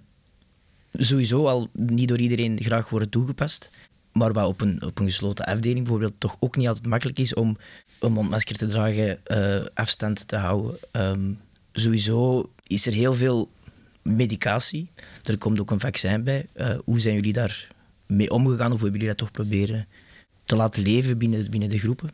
sowieso 0.92 1.46
al 1.46 1.68
niet 1.72 2.09
door 2.09 2.18
iedereen 2.18 2.59
graag 2.62 2.88
worden 2.88 3.09
toegepast. 3.09 3.70
Maar 4.14 4.33
wat 4.33 4.46
op 4.46 4.61
een, 4.61 4.83
op 4.83 4.98
een 4.98 5.07
gesloten 5.07 5.44
afdeling 5.44 5.79
bijvoorbeeld 5.79 6.14
toch 6.18 6.37
ook 6.40 6.57
niet 6.57 6.68
altijd 6.68 6.87
makkelijk 6.87 7.18
is 7.18 7.35
om 7.35 7.57
een 7.98 8.12
mondmasker 8.12 8.57
te 8.57 8.66
dragen, 8.66 9.18
uh, 9.27 9.66
afstand 9.74 10.29
te 10.29 10.37
houden. 10.37 10.79
Um, 10.92 11.40
sowieso 11.72 12.50
is 12.66 12.87
er 12.87 12.92
heel 12.92 13.14
veel 13.14 13.50
medicatie. 14.03 14.90
Er 15.22 15.38
komt 15.38 15.61
ook 15.61 15.70
een 15.70 15.81
vaccin 15.81 16.24
bij. 16.24 16.46
Uh, 16.57 16.79
hoe 16.85 17.00
zijn 17.00 17.14
jullie 17.14 17.33
daar 17.33 17.68
mee 18.07 18.31
omgegaan 18.31 18.72
of 18.72 18.81
hoe 18.81 18.88
hebben 18.88 19.00
jullie 19.00 19.07
dat 19.07 19.16
toch 19.16 19.31
proberen 19.31 19.87
te 20.44 20.57
laten 20.57 20.83
leven 20.83 21.18
binnen, 21.18 21.50
binnen 21.50 21.68
de 21.68 21.79
groepen? 21.79 22.11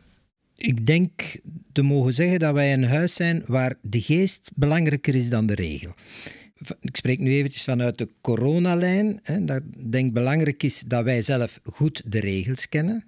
Ik 0.57 0.87
denk 0.87 1.41
te 1.73 1.83
mogen 1.83 2.15
zeggen 2.15 2.39
dat 2.39 2.55
wij 2.55 2.73
een 2.73 2.85
huis 2.85 3.15
zijn 3.15 3.43
waar 3.47 3.75
de 3.83 4.01
geest 4.01 4.51
belangrijker 4.55 5.15
is 5.15 5.29
dan 5.29 5.47
de 5.47 5.55
regel 5.55 5.95
ik 6.81 6.97
spreek 6.97 7.19
nu 7.19 7.31
eventjes 7.31 7.65
vanuit 7.65 7.99
de 7.99 8.09
coronalijn. 8.21 9.21
Hè, 9.23 9.45
dat 9.45 9.57
ik 9.57 9.93
denk 9.93 10.13
belangrijk 10.13 10.63
is 10.63 10.83
dat 10.87 11.05
wij 11.05 11.23
zelf 11.23 11.61
goed 11.65 12.03
de 12.07 12.21
regels 12.21 12.69
kennen. 12.69 13.05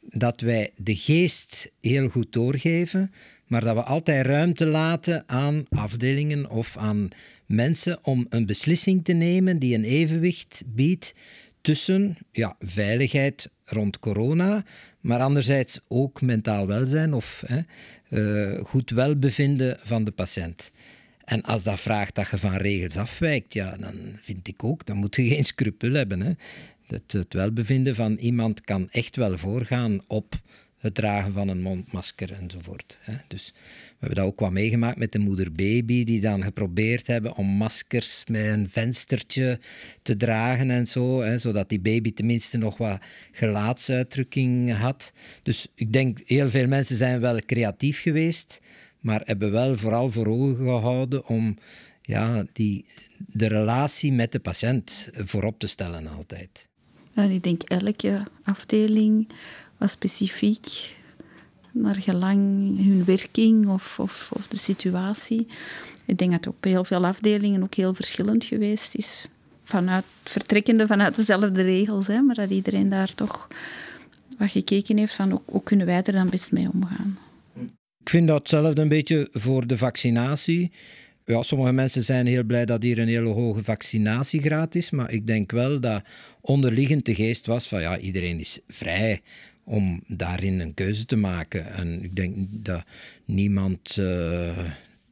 Dat 0.00 0.40
wij 0.40 0.70
de 0.76 0.96
geest 0.96 1.70
heel 1.80 2.08
goed 2.08 2.32
doorgeven, 2.32 3.12
maar 3.46 3.64
dat 3.64 3.74
we 3.74 3.82
altijd 3.82 4.26
ruimte 4.26 4.66
laten 4.66 5.24
aan 5.26 5.64
afdelingen 5.68 6.50
of 6.50 6.76
aan 6.76 7.08
mensen 7.46 7.98
om 8.04 8.26
een 8.28 8.46
beslissing 8.46 9.04
te 9.04 9.12
nemen 9.12 9.58
die 9.58 9.74
een 9.74 9.84
evenwicht 9.84 10.62
biedt 10.66 11.14
tussen 11.60 12.16
ja, 12.32 12.56
veiligheid 12.58 13.50
rond 13.64 13.98
corona, 13.98 14.64
maar 15.00 15.20
anderzijds 15.20 15.80
ook 15.88 16.22
mentaal 16.22 16.66
welzijn 16.66 17.14
of 17.14 17.44
hè, 17.46 17.60
uh, 18.08 18.64
goed 18.64 18.90
welbevinden 18.90 19.78
van 19.82 20.04
de 20.04 20.10
patiënt. 20.10 20.70
En 21.30 21.42
als 21.42 21.62
dat 21.62 21.80
vraagt 21.80 22.14
dat 22.14 22.28
je 22.28 22.38
van 22.38 22.56
regels 22.56 22.96
afwijkt, 22.96 23.54
ja, 23.54 23.76
dan 23.76 24.18
vind 24.22 24.48
ik 24.48 24.64
ook, 24.64 24.86
dan 24.86 24.96
moet 24.96 25.16
je 25.16 25.28
geen 25.28 25.44
scrupule 25.44 25.96
hebben. 25.98 26.20
Hè. 26.20 26.32
Het, 26.86 27.12
het 27.12 27.34
welbevinden 27.34 27.94
van 27.94 28.12
iemand 28.12 28.60
kan 28.60 28.88
echt 28.90 29.16
wel 29.16 29.38
voorgaan 29.38 30.00
op 30.06 30.40
het 30.78 30.94
dragen 30.94 31.32
van 31.32 31.48
een 31.48 31.62
mondmasker 31.62 32.32
enzovoort. 32.32 32.98
Hè. 33.00 33.14
Dus 33.28 33.52
we 33.54 33.96
hebben 33.98 34.16
dat 34.16 34.26
ook 34.26 34.40
wat 34.40 34.50
meegemaakt 34.50 34.98
met 34.98 35.12
de 35.12 35.18
moeder-baby, 35.18 36.04
die 36.04 36.20
dan 36.20 36.42
geprobeerd 36.42 37.06
hebben 37.06 37.34
om 37.34 37.46
maskers 37.46 38.24
met 38.30 38.46
een 38.46 38.68
venstertje 38.68 39.58
te 40.02 40.16
dragen 40.16 40.70
en 40.70 40.86
zo, 40.86 41.20
hè, 41.20 41.38
zodat 41.38 41.68
die 41.68 41.80
baby 41.80 42.12
tenminste 42.12 42.58
nog 42.58 42.76
wat 42.76 43.00
gelaatsuitdrukking 43.32 44.76
had. 44.76 45.12
Dus 45.42 45.66
ik 45.74 45.92
denk, 45.92 46.18
heel 46.26 46.48
veel 46.48 46.66
mensen 46.66 46.96
zijn 46.96 47.20
wel 47.20 47.40
creatief 47.46 48.00
geweest, 48.00 48.60
maar 49.00 49.20
hebben 49.24 49.50
wel 49.50 49.76
vooral 49.76 50.10
voor 50.10 50.26
ogen 50.26 50.56
gehouden 50.56 51.26
om 51.26 51.56
ja, 52.02 52.44
die, 52.52 52.84
de 53.26 53.46
relatie 53.46 54.12
met 54.12 54.32
de 54.32 54.40
patiënt 54.40 55.08
voorop 55.12 55.58
te 55.58 55.66
stellen 55.66 56.06
altijd. 56.06 56.68
Ja, 57.12 57.22
ik 57.22 57.42
denk 57.42 57.62
elke 57.62 58.22
afdeling 58.42 59.28
was 59.78 59.90
specifiek 59.90 60.94
naar 61.72 61.94
gelang 61.94 62.38
hun 62.76 63.04
werking 63.04 63.68
of, 63.68 63.98
of, 63.98 64.30
of 64.32 64.46
de 64.46 64.56
situatie. 64.56 65.46
Ik 66.04 66.18
denk 66.18 66.30
dat 66.30 66.44
het 66.44 66.54
op 66.54 66.64
heel 66.64 66.84
veel 66.84 67.06
afdelingen 67.06 67.62
ook 67.62 67.74
heel 67.74 67.94
verschillend 67.94 68.44
geweest 68.44 68.94
is. 68.94 69.28
Vanuit, 69.62 70.04
vertrekkende 70.24 70.86
vanuit 70.86 71.16
dezelfde 71.16 71.62
regels, 71.62 72.06
hè, 72.06 72.20
maar 72.20 72.34
dat 72.34 72.50
iedereen 72.50 72.88
daar 72.88 73.14
toch 73.14 73.48
wat 74.38 74.50
gekeken 74.50 74.96
heeft 74.96 75.14
van 75.14 75.30
hoe, 75.30 75.40
hoe 75.44 75.62
kunnen 75.62 75.86
wij 75.86 76.02
er 76.02 76.12
dan 76.12 76.30
best 76.30 76.52
mee 76.52 76.68
omgaan. 76.72 77.18
Ik 78.00 78.08
vind 78.08 78.26
dat 78.26 78.38
hetzelfde 78.38 78.82
een 78.82 78.88
beetje 78.88 79.28
voor 79.30 79.66
de 79.66 79.78
vaccinatie. 79.78 80.70
Ja, 81.24 81.42
sommige 81.42 81.72
mensen 81.72 82.02
zijn 82.02 82.26
heel 82.26 82.44
blij 82.44 82.66
dat 82.66 82.82
hier 82.82 82.98
een 82.98 83.08
hele 83.08 83.28
hoge 83.28 83.62
vaccinatiegraad 83.62 84.74
is, 84.74 84.90
maar 84.90 85.12
ik 85.12 85.26
denk 85.26 85.50
wel 85.50 85.80
dat 85.80 86.02
onderliggend 86.40 87.04
de 87.04 87.14
geest 87.14 87.46
was 87.46 87.68
van 87.68 87.80
ja, 87.80 87.98
iedereen 87.98 88.38
is 88.38 88.58
vrij 88.66 89.20
om 89.64 90.02
daarin 90.06 90.60
een 90.60 90.74
keuze 90.74 91.04
te 91.04 91.16
maken. 91.16 91.72
En 91.72 92.02
ik 92.02 92.16
denk 92.16 92.34
dat 92.50 92.84
niemand 93.24 93.96
uh, 93.96 94.58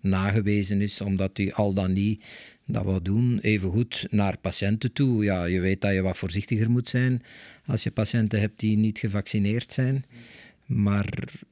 nagewezen 0.01 0.81
is 0.81 1.01
omdat 1.01 1.37
hij 1.37 1.53
al 1.55 1.75
dan 1.75 1.93
niet 1.93 2.25
dat 2.67 2.85
wil 2.85 3.03
doen. 3.03 3.39
Evengoed 3.43 4.07
naar 4.11 4.39
patiënten 4.39 4.93
toe. 4.93 5.25
Ja, 5.25 5.45
je 5.45 5.61
weet 5.61 5.81
dat 5.81 5.93
je 5.93 6.03
wat 6.03 6.17
voorzichtiger 6.17 6.71
moet 6.71 6.89
zijn 6.89 7.23
als 7.67 7.83
je 7.83 7.91
patiënten 7.91 8.41
hebt 8.41 8.61
die 8.61 8.77
niet 8.77 8.99
gevaccineerd 8.99 9.73
zijn. 9.73 10.05
Maar 10.69 11.09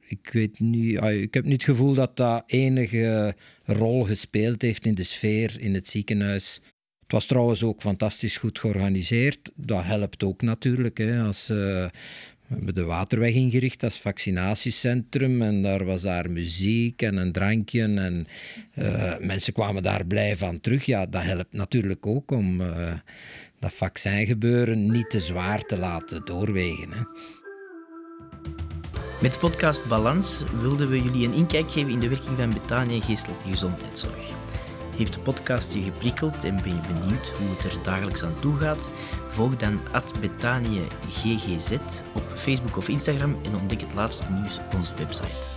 ik 0.07 0.29
weet 0.31 0.59
niet, 0.59 1.01
ik 1.03 1.33
heb 1.33 1.43
niet 1.43 1.53
het 1.53 1.63
gevoel 1.63 1.93
dat 1.93 2.17
dat 2.17 2.43
enige 2.45 3.35
rol 3.63 4.03
gespeeld 4.03 4.61
heeft 4.61 4.85
in 4.85 4.95
de 4.95 5.03
sfeer 5.03 5.59
in 5.59 5.73
het 5.73 5.87
ziekenhuis. 5.87 6.61
Het 6.99 7.11
was 7.11 7.25
trouwens 7.25 7.63
ook 7.63 7.81
fantastisch 7.81 8.37
goed 8.37 8.59
georganiseerd. 8.59 9.51
Dat 9.55 9.83
helpt 9.83 10.23
ook 10.23 10.41
natuurlijk. 10.41 10.97
Hè, 10.97 11.21
als, 11.21 11.49
uh, 11.49 11.57
we 11.57 12.55
hebben 12.55 12.75
de 12.75 12.83
Waterweg 12.83 13.33
ingericht 13.33 13.83
als 13.83 13.99
vaccinatiecentrum 13.99 15.41
en 15.41 15.63
daar 15.63 15.85
was 15.85 16.01
daar 16.01 16.31
muziek 16.31 17.01
en 17.01 17.17
een 17.17 17.31
drankje 17.31 17.81
en 17.81 18.27
uh, 18.75 19.17
mensen 19.17 19.53
kwamen 19.53 19.83
daar 19.83 20.05
blij 20.05 20.37
van 20.37 20.59
terug. 20.59 20.85
Ja, 20.85 21.05
dat 21.05 21.23
helpt 21.23 21.53
natuurlijk 21.53 22.05
ook 22.05 22.31
om 22.31 22.61
uh, 22.61 22.93
dat 23.59 23.73
vaccingebeuren 23.73 24.91
niet 24.91 25.09
te 25.09 25.19
zwaar 25.19 25.61
te 25.61 25.77
laten 25.77 26.25
doorwegen. 26.25 26.91
Hè. 26.91 27.01
Met 29.21 29.33
de 29.33 29.39
podcast 29.39 29.85
Balans 29.85 30.43
wilden 30.61 30.87
we 30.87 31.01
jullie 31.01 31.27
een 31.27 31.33
inkijk 31.33 31.71
geven 31.71 31.91
in 31.91 31.99
de 31.99 32.09
werking 32.09 32.37
van 32.37 32.49
Betania 32.49 33.01
Geestelijke 33.01 33.49
Gezondheidszorg. 33.49 34.29
Heeft 34.95 35.13
de 35.13 35.19
podcast 35.19 35.73
je 35.73 35.81
geprikkeld 35.81 36.43
en 36.43 36.55
ben 36.55 36.75
je 36.75 36.81
benieuwd 36.93 37.29
hoe 37.29 37.47
het 37.49 37.73
er 37.73 37.83
dagelijks 37.83 38.23
aan 38.23 38.39
toe 38.39 38.57
gaat? 38.57 38.89
Volg 39.27 39.55
dan 39.55 39.79
Betania 40.21 40.83
GGZ 41.09 41.77
op 42.13 42.31
Facebook 42.35 42.77
of 42.77 42.87
Instagram 42.87 43.37
en 43.43 43.55
ontdek 43.55 43.81
het 43.81 43.93
laatste 43.93 44.25
nieuws 44.31 44.57
op 44.57 44.73
onze 44.73 44.93
website. 44.97 45.56